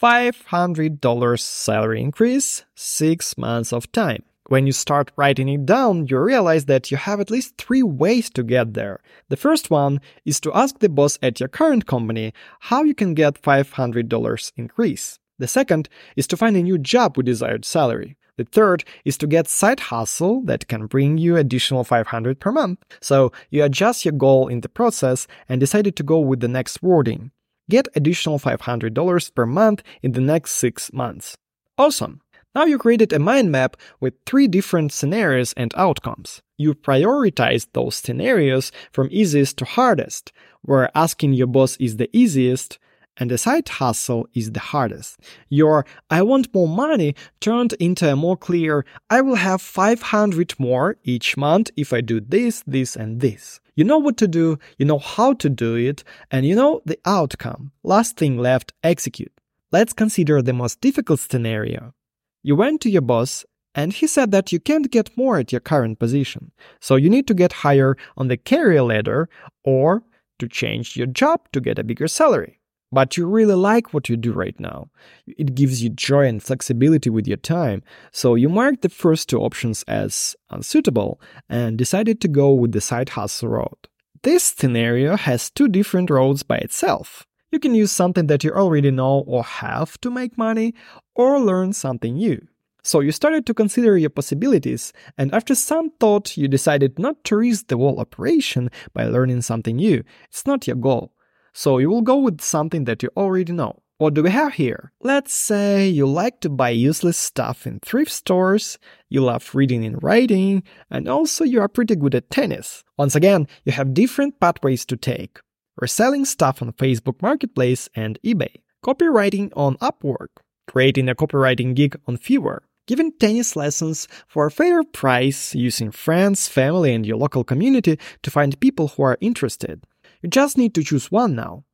$500 0.00 1.40
salary 1.40 2.00
increase, 2.00 2.64
6 2.76 3.36
months 3.36 3.72
of 3.72 3.90
time. 3.90 4.22
When 4.46 4.68
you 4.68 4.72
start 4.72 5.10
writing 5.16 5.48
it 5.48 5.66
down, 5.66 6.06
you 6.06 6.20
realize 6.20 6.66
that 6.66 6.92
you 6.92 6.96
have 6.96 7.18
at 7.18 7.28
least 7.28 7.56
three 7.58 7.82
ways 7.82 8.30
to 8.30 8.44
get 8.44 8.74
there. 8.74 9.00
The 9.28 9.36
first 9.36 9.68
one 9.68 10.00
is 10.24 10.38
to 10.42 10.54
ask 10.54 10.78
the 10.78 10.88
boss 10.88 11.18
at 11.20 11.40
your 11.40 11.48
current 11.48 11.86
company 11.86 12.32
how 12.60 12.84
you 12.84 12.94
can 12.94 13.14
get 13.14 13.42
$500 13.42 14.52
increase. 14.56 15.18
The 15.40 15.48
second 15.48 15.88
is 16.14 16.28
to 16.28 16.36
find 16.36 16.56
a 16.56 16.62
new 16.62 16.78
job 16.78 17.16
with 17.16 17.26
desired 17.26 17.64
salary. 17.64 18.16
The 18.40 18.46
third 18.46 18.84
is 19.04 19.18
to 19.18 19.26
get 19.26 19.48
side 19.48 19.80
hustle 19.80 20.40
that 20.44 20.66
can 20.66 20.86
bring 20.86 21.18
you 21.18 21.36
additional 21.36 21.84
500 21.84 22.40
per 22.40 22.50
month. 22.50 22.78
So 23.02 23.32
you 23.50 23.62
adjust 23.62 24.06
your 24.06 24.14
goal 24.14 24.48
in 24.48 24.62
the 24.62 24.68
process 24.70 25.26
and 25.46 25.60
decided 25.60 25.94
to 25.96 26.02
go 26.02 26.20
with 26.20 26.40
the 26.40 26.48
next 26.48 26.82
wording. 26.82 27.32
Get 27.68 27.88
additional 27.94 28.38
$500 28.38 29.34
per 29.34 29.44
month 29.44 29.82
in 30.00 30.12
the 30.12 30.22
next 30.22 30.52
6 30.52 30.90
months. 30.94 31.36
Awesome. 31.76 32.22
Now 32.54 32.64
you 32.64 32.78
created 32.78 33.12
a 33.12 33.18
mind 33.18 33.52
map 33.52 33.76
with 34.00 34.14
three 34.24 34.48
different 34.48 34.90
scenarios 34.90 35.52
and 35.52 35.74
outcomes. 35.76 36.40
You 36.56 36.72
prioritized 36.72 37.66
those 37.74 37.96
scenarios 37.96 38.72
from 38.90 39.08
easiest 39.10 39.58
to 39.58 39.66
hardest, 39.66 40.32
where 40.62 40.90
asking 40.94 41.34
your 41.34 41.46
boss 41.46 41.76
is 41.76 41.98
the 41.98 42.08
easiest 42.16 42.78
and 43.16 43.30
the 43.30 43.38
side 43.38 43.68
hustle 43.68 44.26
is 44.34 44.52
the 44.52 44.60
hardest. 44.60 45.18
Your 45.48 45.84
I 46.10 46.22
want 46.22 46.54
more 46.54 46.68
money 46.68 47.14
turned 47.40 47.74
into 47.74 48.10
a 48.10 48.16
more 48.16 48.36
clear 48.36 48.84
I 49.10 49.20
will 49.20 49.36
have 49.36 49.60
500 49.60 50.58
more 50.58 50.96
each 51.04 51.36
month 51.36 51.70
if 51.76 51.92
I 51.92 52.00
do 52.00 52.20
this, 52.20 52.62
this, 52.66 52.96
and 52.96 53.20
this. 53.20 53.60
You 53.74 53.84
know 53.84 53.98
what 53.98 54.16
to 54.18 54.28
do, 54.28 54.58
you 54.78 54.86
know 54.86 54.98
how 54.98 55.34
to 55.34 55.48
do 55.48 55.74
it, 55.74 56.04
and 56.30 56.44
you 56.46 56.54
know 56.54 56.82
the 56.84 56.98
outcome. 57.04 57.72
Last 57.82 58.16
thing 58.16 58.36
left, 58.38 58.72
execute. 58.82 59.32
Let's 59.72 59.92
consider 59.92 60.42
the 60.42 60.52
most 60.52 60.80
difficult 60.80 61.20
scenario. 61.20 61.94
You 62.42 62.56
went 62.56 62.80
to 62.82 62.90
your 62.90 63.02
boss 63.02 63.44
and 63.74 63.92
he 63.92 64.06
said 64.06 64.32
that 64.32 64.52
you 64.52 64.58
can't 64.58 64.90
get 64.90 65.16
more 65.16 65.38
at 65.38 65.52
your 65.52 65.60
current 65.60 65.98
position. 65.98 66.52
So 66.80 66.96
you 66.96 67.08
need 67.08 67.26
to 67.28 67.34
get 67.34 67.52
higher 67.52 67.96
on 68.16 68.28
the 68.28 68.36
career 68.36 68.82
ladder 68.82 69.28
or 69.64 70.02
to 70.38 70.48
change 70.48 70.96
your 70.96 71.06
job 71.06 71.40
to 71.52 71.60
get 71.60 71.78
a 71.78 71.84
bigger 71.84 72.08
salary. 72.08 72.59
But 72.92 73.16
you 73.16 73.26
really 73.26 73.54
like 73.54 73.94
what 73.94 74.08
you 74.08 74.16
do 74.16 74.32
right 74.32 74.58
now. 74.58 74.88
It 75.26 75.54
gives 75.54 75.82
you 75.82 75.90
joy 75.90 76.26
and 76.26 76.42
flexibility 76.42 77.08
with 77.08 77.26
your 77.28 77.36
time. 77.36 77.82
So 78.10 78.34
you 78.34 78.48
marked 78.48 78.82
the 78.82 78.88
first 78.88 79.28
two 79.28 79.40
options 79.40 79.84
as 79.84 80.34
unsuitable 80.50 81.20
and 81.48 81.78
decided 81.78 82.20
to 82.20 82.28
go 82.28 82.52
with 82.52 82.72
the 82.72 82.80
side 82.80 83.10
hustle 83.10 83.50
road. 83.50 83.88
This 84.22 84.42
scenario 84.42 85.16
has 85.16 85.50
two 85.50 85.68
different 85.68 86.10
roads 86.10 86.42
by 86.42 86.58
itself. 86.58 87.26
You 87.52 87.58
can 87.58 87.74
use 87.74 87.90
something 87.90 88.26
that 88.26 88.44
you 88.44 88.52
already 88.52 88.90
know 88.90 89.24
or 89.26 89.42
have 89.42 90.00
to 90.02 90.10
make 90.10 90.36
money, 90.38 90.74
or 91.14 91.40
learn 91.40 91.72
something 91.72 92.14
new. 92.14 92.46
So 92.82 93.00
you 93.00 93.12
started 93.12 93.44
to 93.46 93.54
consider 93.54 93.98
your 93.98 94.10
possibilities, 94.10 94.92
and 95.18 95.34
after 95.34 95.54
some 95.54 95.90
thought, 96.00 96.36
you 96.36 96.48
decided 96.48 96.98
not 96.98 97.22
to 97.24 97.36
risk 97.36 97.68
the 97.68 97.76
whole 97.76 97.98
operation 97.98 98.70
by 98.94 99.04
learning 99.04 99.42
something 99.42 99.76
new. 99.76 100.02
It's 100.28 100.46
not 100.46 100.66
your 100.66 100.76
goal. 100.76 101.12
So 101.52 101.78
you 101.78 101.90
will 101.90 102.02
go 102.02 102.16
with 102.16 102.40
something 102.40 102.84
that 102.84 103.02
you 103.02 103.10
already 103.16 103.52
know. 103.52 103.82
What 103.98 104.14
do 104.14 104.22
we 104.22 104.30
have 104.30 104.54
here? 104.54 104.92
Let's 105.02 105.34
say 105.34 105.86
you 105.86 106.06
like 106.06 106.40
to 106.40 106.48
buy 106.48 106.70
useless 106.70 107.18
stuff 107.18 107.66
in 107.66 107.80
thrift 107.80 108.10
stores, 108.10 108.78
you 109.10 109.20
love 109.20 109.54
reading 109.54 109.84
and 109.84 110.02
writing, 110.02 110.62
and 110.90 111.06
also 111.06 111.44
you 111.44 111.60
are 111.60 111.68
pretty 111.68 111.96
good 111.96 112.14
at 112.14 112.30
tennis. 112.30 112.82
Once 112.96 113.14
again, 113.14 113.46
you 113.66 113.72
have 113.72 113.92
different 113.92 114.40
pathways 114.40 114.86
to 114.86 114.96
take. 114.96 115.38
Reselling 115.76 116.24
stuff 116.24 116.62
on 116.62 116.72
Facebook 116.72 117.20
Marketplace 117.20 117.90
and 117.94 118.18
eBay, 118.24 118.62
copywriting 118.82 119.52
on 119.54 119.76
Upwork, 119.82 120.28
creating 120.66 121.10
a 121.10 121.14
copywriting 121.14 121.74
gig 121.74 122.00
on 122.06 122.16
Fiverr, 122.16 122.60
giving 122.86 123.12
tennis 123.12 123.54
lessons 123.54 124.08
for 124.26 124.46
a 124.46 124.50
fair 124.50 124.82
price 124.82 125.54
using 125.54 125.90
friends, 125.90 126.48
family, 126.48 126.94
and 126.94 127.04
your 127.04 127.18
local 127.18 127.44
community 127.44 127.98
to 128.22 128.30
find 128.30 128.58
people 128.60 128.88
who 128.88 129.02
are 129.02 129.18
interested. 129.20 129.84
You 130.22 130.28
just 130.28 130.58
need 130.58 130.74
to 130.74 130.84
choose 130.84 131.10
one 131.10 131.34
now. 131.34 131.64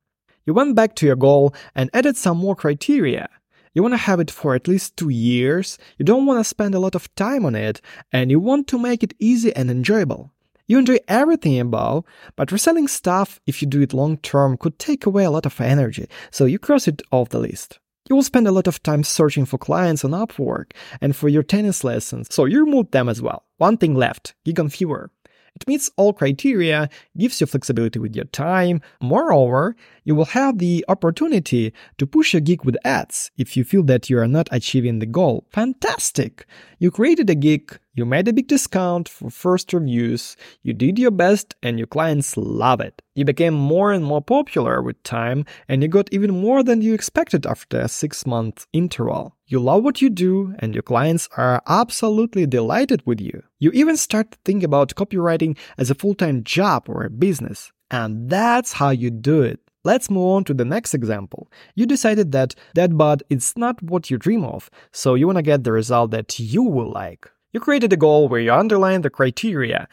You 0.45 0.53
went 0.53 0.75
back 0.75 0.95
to 0.95 1.05
your 1.05 1.17
goal 1.17 1.53
and 1.75 1.89
added 1.93 2.15
some 2.15 2.37
more 2.37 2.55
criteria. 2.55 3.29
You 3.73 3.83
want 3.83 3.93
to 3.93 3.97
have 3.97 4.19
it 4.19 4.31
for 4.31 4.55
at 4.55 4.67
least 4.67 4.97
two 4.97 5.09
years, 5.09 5.77
you 5.97 6.05
don't 6.05 6.25
want 6.25 6.39
to 6.39 6.43
spend 6.43 6.73
a 6.73 6.79
lot 6.79 6.95
of 6.95 7.13
time 7.15 7.45
on 7.45 7.53
it, 7.53 7.81
and 8.11 8.31
you 8.31 8.39
want 8.39 8.67
to 8.69 8.79
make 8.79 9.03
it 9.03 9.13
easy 9.19 9.55
and 9.55 9.69
enjoyable. 9.69 10.31
You 10.65 10.79
enjoy 10.79 10.97
everything 11.07 11.59
above, 11.59 12.03
but 12.35 12.51
reselling 12.51 12.87
stuff, 12.87 13.39
if 13.45 13.61
you 13.61 13.67
do 13.67 13.81
it 13.81 13.93
long 13.93 14.17
term, 14.17 14.57
could 14.57 14.79
take 14.79 15.05
away 15.05 15.25
a 15.25 15.31
lot 15.31 15.45
of 15.45 15.61
energy, 15.61 16.07
so 16.31 16.45
you 16.45 16.57
cross 16.57 16.87
it 16.87 17.01
off 17.11 17.29
the 17.29 17.39
list. 17.39 17.79
You 18.09 18.15
will 18.15 18.23
spend 18.23 18.47
a 18.47 18.51
lot 18.51 18.67
of 18.67 18.81
time 18.83 19.03
searching 19.03 19.45
for 19.45 19.57
clients 19.57 20.05
on 20.05 20.11
Upwork 20.11 20.71
and 21.01 21.15
for 21.15 21.27
your 21.27 21.43
tennis 21.43 21.83
lessons, 21.83 22.27
so 22.33 22.45
you 22.45 22.63
remove 22.63 22.91
them 22.91 23.09
as 23.09 23.21
well. 23.21 23.43
One 23.57 23.77
thing 23.77 23.95
left 23.95 24.33
gig 24.45 24.59
on 24.59 24.69
Fiverr. 24.69 25.09
It 25.57 25.67
meets 25.67 25.89
all 25.97 26.13
criteria, 26.13 26.87
gives 27.17 27.41
you 27.41 27.47
flexibility 27.47 27.97
with 27.97 28.15
your 28.15 28.25
time. 28.25 28.79
Moreover, 29.01 29.75
you 30.03 30.13
will 30.13 30.25
have 30.25 30.59
the 30.59 30.85
opportunity 30.87 31.73
to 31.97 32.05
push 32.05 32.35
a 32.35 32.41
gig 32.41 32.63
with 32.63 32.77
ads 32.85 33.31
if 33.39 33.57
you 33.57 33.63
feel 33.63 33.81
that 33.85 34.07
you 34.07 34.19
are 34.19 34.27
not 34.27 34.49
achieving 34.51 34.99
the 34.99 35.07
goal. 35.07 35.47
Fantastic! 35.49 36.45
You 36.77 36.91
created 36.91 37.31
a 37.31 37.33
gig, 37.33 37.75
you 37.95 38.05
made 38.05 38.27
a 38.27 38.33
big 38.33 38.47
discount 38.47 39.09
for 39.09 39.31
first 39.31 39.73
reviews, 39.73 40.37
you 40.61 40.73
did 40.73 40.99
your 40.99 41.09
best, 41.09 41.55
and 41.63 41.79
your 41.79 41.87
clients 41.87 42.37
love 42.37 42.79
it. 42.79 43.01
You 43.15 43.25
became 43.25 43.55
more 43.55 43.91
and 43.91 44.05
more 44.05 44.21
popular 44.21 44.83
with 44.83 45.01
time, 45.01 45.43
and 45.67 45.81
you 45.81 45.87
got 45.89 46.13
even 46.13 46.39
more 46.39 46.61
than 46.61 46.83
you 46.83 46.93
expected 46.93 47.47
after 47.47 47.79
a 47.79 47.87
six 47.87 48.27
month 48.27 48.67
interval. 48.73 49.36
You 49.49 49.61
love 49.61 49.83
what 49.83 50.01
you 50.01 50.09
do, 50.09 50.53
and 50.59 50.73
your 50.73 50.83
clients 50.83 51.29
are 51.37 51.61
absolutely 51.67 52.45
delighted 52.45 53.01
with 53.05 53.21
you. 53.21 53.43
You 53.59 53.71
even 53.71 53.95
start 53.95 54.31
to 54.31 54.37
think 54.43 54.61
about 54.61 54.95
copywriting 54.95 55.57
as 55.77 55.89
a 55.89 55.95
full 55.95 56.15
time 56.15 56.43
job 56.43 56.89
or 56.89 57.05
a 57.05 57.09
business. 57.09 57.71
And 57.89 58.29
that's 58.29 58.73
how 58.73 58.89
you 58.89 59.09
do 59.09 59.41
it. 59.41 59.61
Let's 59.85 60.09
move 60.09 60.27
on 60.35 60.43
to 60.45 60.53
the 60.53 60.65
next 60.65 60.93
example. 60.93 61.49
You 61.75 61.85
decided 61.85 62.33
that 62.33 62.55
that 62.75 62.97
bud 62.97 63.23
is 63.29 63.53
not 63.55 63.81
what 63.81 64.09
you 64.11 64.17
dream 64.17 64.43
of, 64.43 64.69
so 64.91 65.15
you 65.15 65.27
want 65.27 65.37
to 65.37 65.43
get 65.43 65.63
the 65.63 65.71
result 65.71 66.11
that 66.11 66.37
you 66.37 66.63
will 66.63 66.91
like. 66.91 67.31
You 67.53 67.61
created 67.61 67.93
a 67.93 67.97
goal 67.97 68.27
where 68.27 68.41
you 68.41 68.51
underline 68.51 69.01
the 69.01 69.09
criteria 69.09 69.87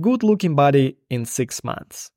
good 0.00 0.22
looking 0.22 0.54
body 0.54 0.96
in 1.10 1.24
six 1.26 1.62
months. 1.64 2.10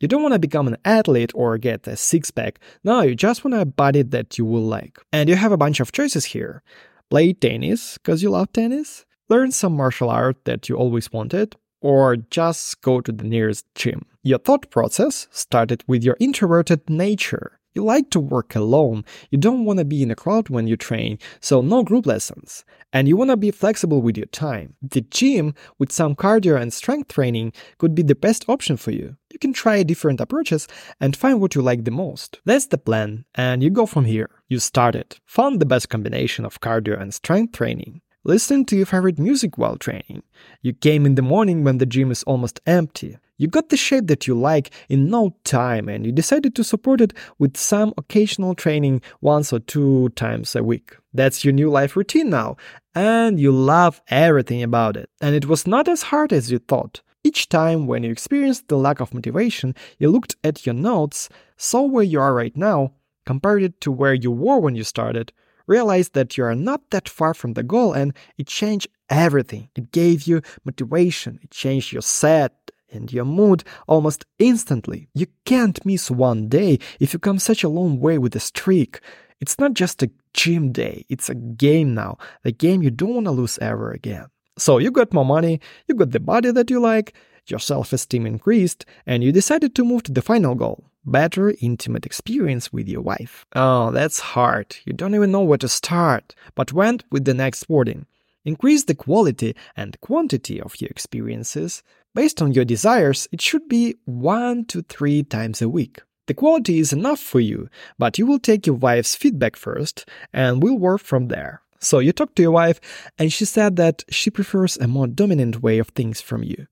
You 0.00 0.08
don't 0.08 0.22
want 0.22 0.32
to 0.32 0.38
become 0.38 0.66
an 0.66 0.78
athlete 0.84 1.30
or 1.34 1.58
get 1.58 1.86
a 1.86 1.94
six 1.94 2.30
pack. 2.30 2.58
No, 2.82 3.02
you 3.02 3.14
just 3.14 3.44
want 3.44 3.54
a 3.54 3.66
body 3.66 4.00
that 4.02 4.38
you 4.38 4.46
will 4.46 4.62
like. 4.62 4.98
And 5.12 5.28
you 5.28 5.36
have 5.36 5.52
a 5.52 5.58
bunch 5.58 5.78
of 5.78 5.92
choices 5.92 6.24
here. 6.24 6.62
Play 7.10 7.34
tennis 7.34 7.98
because 7.98 8.22
you 8.22 8.30
love 8.30 8.50
tennis, 8.52 9.04
learn 9.28 9.52
some 9.52 9.76
martial 9.76 10.08
art 10.08 10.44
that 10.46 10.70
you 10.70 10.76
always 10.76 11.12
wanted, 11.12 11.54
or 11.82 12.16
just 12.16 12.80
go 12.80 13.02
to 13.02 13.12
the 13.12 13.24
nearest 13.24 13.66
gym. 13.74 14.06
Your 14.22 14.38
thought 14.38 14.70
process 14.70 15.28
started 15.30 15.84
with 15.86 16.02
your 16.02 16.16
introverted 16.18 16.88
nature. 16.88 17.59
You 17.72 17.84
like 17.84 18.10
to 18.10 18.20
work 18.20 18.56
alone, 18.56 19.04
you 19.30 19.38
don't 19.38 19.64
want 19.64 19.78
to 19.78 19.84
be 19.84 20.02
in 20.02 20.10
a 20.10 20.16
crowd 20.16 20.48
when 20.48 20.66
you 20.66 20.76
train, 20.76 21.18
so 21.40 21.60
no 21.60 21.84
group 21.84 22.04
lessons. 22.04 22.64
And 22.92 23.06
you 23.06 23.16
want 23.16 23.30
to 23.30 23.36
be 23.36 23.52
flexible 23.52 24.02
with 24.02 24.16
your 24.16 24.26
time. 24.26 24.74
The 24.82 25.02
gym, 25.02 25.54
with 25.78 25.92
some 25.92 26.16
cardio 26.16 26.60
and 26.60 26.72
strength 26.72 27.12
training, 27.12 27.52
could 27.78 27.94
be 27.94 28.02
the 28.02 28.16
best 28.16 28.48
option 28.48 28.76
for 28.76 28.90
you. 28.90 29.16
You 29.32 29.38
can 29.38 29.52
try 29.52 29.84
different 29.84 30.20
approaches 30.20 30.66
and 31.00 31.16
find 31.16 31.40
what 31.40 31.54
you 31.54 31.62
like 31.62 31.84
the 31.84 31.92
most. 31.92 32.40
That's 32.44 32.66
the 32.66 32.78
plan, 32.78 33.24
and 33.36 33.62
you 33.62 33.70
go 33.70 33.86
from 33.86 34.04
here. 34.04 34.30
You 34.48 34.58
started, 34.58 35.18
found 35.24 35.60
the 35.60 35.66
best 35.66 35.88
combination 35.88 36.44
of 36.44 36.60
cardio 36.60 37.00
and 37.00 37.14
strength 37.14 37.52
training. 37.52 38.00
Listen 38.24 38.64
to 38.66 38.76
your 38.76 38.86
favorite 38.86 39.18
music 39.18 39.56
while 39.56 39.76
training. 39.76 40.22
You 40.60 40.72
came 40.72 41.06
in 41.06 41.14
the 41.14 41.22
morning 41.22 41.62
when 41.62 41.78
the 41.78 41.86
gym 41.86 42.10
is 42.10 42.24
almost 42.24 42.60
empty. 42.66 43.16
You 43.40 43.48
got 43.48 43.70
the 43.70 43.76
shape 43.78 44.06
that 44.08 44.26
you 44.26 44.34
like 44.34 44.70
in 44.90 45.08
no 45.08 45.34
time 45.44 45.88
and 45.88 46.04
you 46.04 46.12
decided 46.12 46.54
to 46.54 46.62
support 46.62 47.00
it 47.00 47.14
with 47.38 47.56
some 47.56 47.94
occasional 47.96 48.54
training 48.54 49.00
once 49.22 49.50
or 49.50 49.60
two 49.60 50.10
times 50.10 50.54
a 50.54 50.62
week. 50.62 50.94
That's 51.14 51.42
your 51.42 51.54
new 51.54 51.70
life 51.70 51.96
routine 51.96 52.28
now, 52.28 52.58
and 52.94 53.40
you 53.40 53.50
love 53.50 54.02
everything 54.08 54.62
about 54.62 54.98
it. 54.98 55.08
And 55.22 55.34
it 55.34 55.46
was 55.46 55.66
not 55.66 55.88
as 55.88 56.02
hard 56.02 56.34
as 56.34 56.52
you 56.52 56.58
thought. 56.58 57.00
Each 57.24 57.48
time 57.48 57.86
when 57.86 58.02
you 58.02 58.12
experienced 58.12 58.68
the 58.68 58.76
lack 58.76 59.00
of 59.00 59.14
motivation, 59.14 59.74
you 59.98 60.10
looked 60.10 60.36
at 60.44 60.66
your 60.66 60.74
notes, 60.74 61.30
saw 61.56 61.80
where 61.80 62.04
you 62.04 62.20
are 62.20 62.34
right 62.34 62.54
now, 62.54 62.92
compared 63.24 63.62
it 63.62 63.80
to 63.80 63.90
where 63.90 64.12
you 64.12 64.30
were 64.30 64.58
when 64.58 64.74
you 64.74 64.84
started, 64.84 65.32
realized 65.66 66.12
that 66.14 66.36
you 66.36 66.44
are 66.44 66.54
not 66.54 66.82
that 66.90 67.08
far 67.08 67.32
from 67.32 67.54
the 67.54 67.62
goal, 67.62 67.92
and 67.92 68.12
it 68.36 68.48
changed 68.48 68.88
everything. 69.08 69.70
It 69.76 69.92
gave 69.92 70.24
you 70.24 70.42
motivation, 70.64 71.38
it 71.42 71.50
changed 71.50 71.92
your 71.92 72.02
set, 72.02 72.59
and 72.92 73.12
your 73.12 73.24
mood 73.24 73.64
almost 73.86 74.24
instantly. 74.38 75.08
You 75.14 75.26
can't 75.44 75.84
miss 75.84 76.10
one 76.10 76.48
day 76.48 76.78
if 76.98 77.12
you 77.12 77.18
come 77.18 77.38
such 77.38 77.64
a 77.64 77.68
long 77.68 78.00
way 78.00 78.18
with 78.18 78.36
a 78.36 78.40
streak. 78.40 79.00
It's 79.40 79.58
not 79.58 79.74
just 79.74 80.02
a 80.02 80.10
gym 80.34 80.72
day, 80.72 81.06
it's 81.08 81.28
a 81.28 81.34
game 81.34 81.94
now, 81.94 82.18
a 82.44 82.52
game 82.52 82.82
you 82.82 82.90
don't 82.90 83.14
want 83.14 83.26
to 83.26 83.32
lose 83.32 83.58
ever 83.58 83.90
again. 83.90 84.26
So 84.58 84.78
you 84.78 84.90
got 84.90 85.14
more 85.14 85.24
money, 85.24 85.60
you 85.88 85.94
got 85.94 86.10
the 86.10 86.20
body 86.20 86.50
that 86.50 86.70
you 86.70 86.80
like, 86.80 87.14
your 87.46 87.58
self 87.58 87.92
esteem 87.92 88.26
increased, 88.26 88.84
and 89.06 89.24
you 89.24 89.32
decided 89.32 89.74
to 89.74 89.84
move 89.84 90.02
to 90.04 90.12
the 90.12 90.22
final 90.22 90.54
goal 90.54 90.84
better 91.04 91.54
intimate 91.60 92.06
experience 92.06 92.72
with 92.72 92.88
your 92.88 93.00
wife. 93.00 93.46
Oh, 93.54 93.90
that's 93.90 94.20
hard. 94.20 94.76
You 94.84 94.92
don't 94.92 95.14
even 95.14 95.32
know 95.32 95.42
where 95.42 95.58
to 95.58 95.68
start, 95.68 96.34
but 96.54 96.72
went 96.72 97.04
with 97.10 97.24
the 97.24 97.34
next 97.34 97.68
wording. 97.68 98.06
Increase 98.44 98.84
the 98.84 98.94
quality 98.94 99.54
and 99.76 100.00
quantity 100.00 100.60
of 100.60 100.80
your 100.80 100.88
experiences, 100.88 101.82
Based 102.12 102.42
on 102.42 102.52
your 102.52 102.64
desires, 102.64 103.28
it 103.30 103.40
should 103.40 103.68
be 103.68 103.94
one 104.04 104.64
to 104.64 104.82
three 104.82 105.22
times 105.22 105.62
a 105.62 105.68
week. 105.68 106.00
The 106.26 106.34
quality 106.34 106.80
is 106.80 106.92
enough 106.92 107.20
for 107.20 107.38
you, 107.38 107.68
but 107.98 108.18
you 108.18 108.26
will 108.26 108.40
take 108.40 108.66
your 108.66 108.74
wife's 108.74 109.14
feedback 109.14 109.54
first 109.54 110.08
and 110.32 110.60
we'll 110.60 110.78
work 110.78 111.02
from 111.02 111.28
there. 111.28 111.62
So 111.78 112.00
you 112.00 112.12
talked 112.12 112.36
to 112.36 112.42
your 112.42 112.50
wife, 112.50 112.80
and 113.16 113.32
she 113.32 113.44
said 113.44 113.76
that 113.76 114.04
she 114.10 114.28
prefers 114.28 114.76
a 114.76 114.88
more 114.88 115.06
dominant 115.06 115.62
way 115.62 115.78
of 115.78 115.88
things 115.88 116.20
from 116.20 116.42
you. 116.42 116.66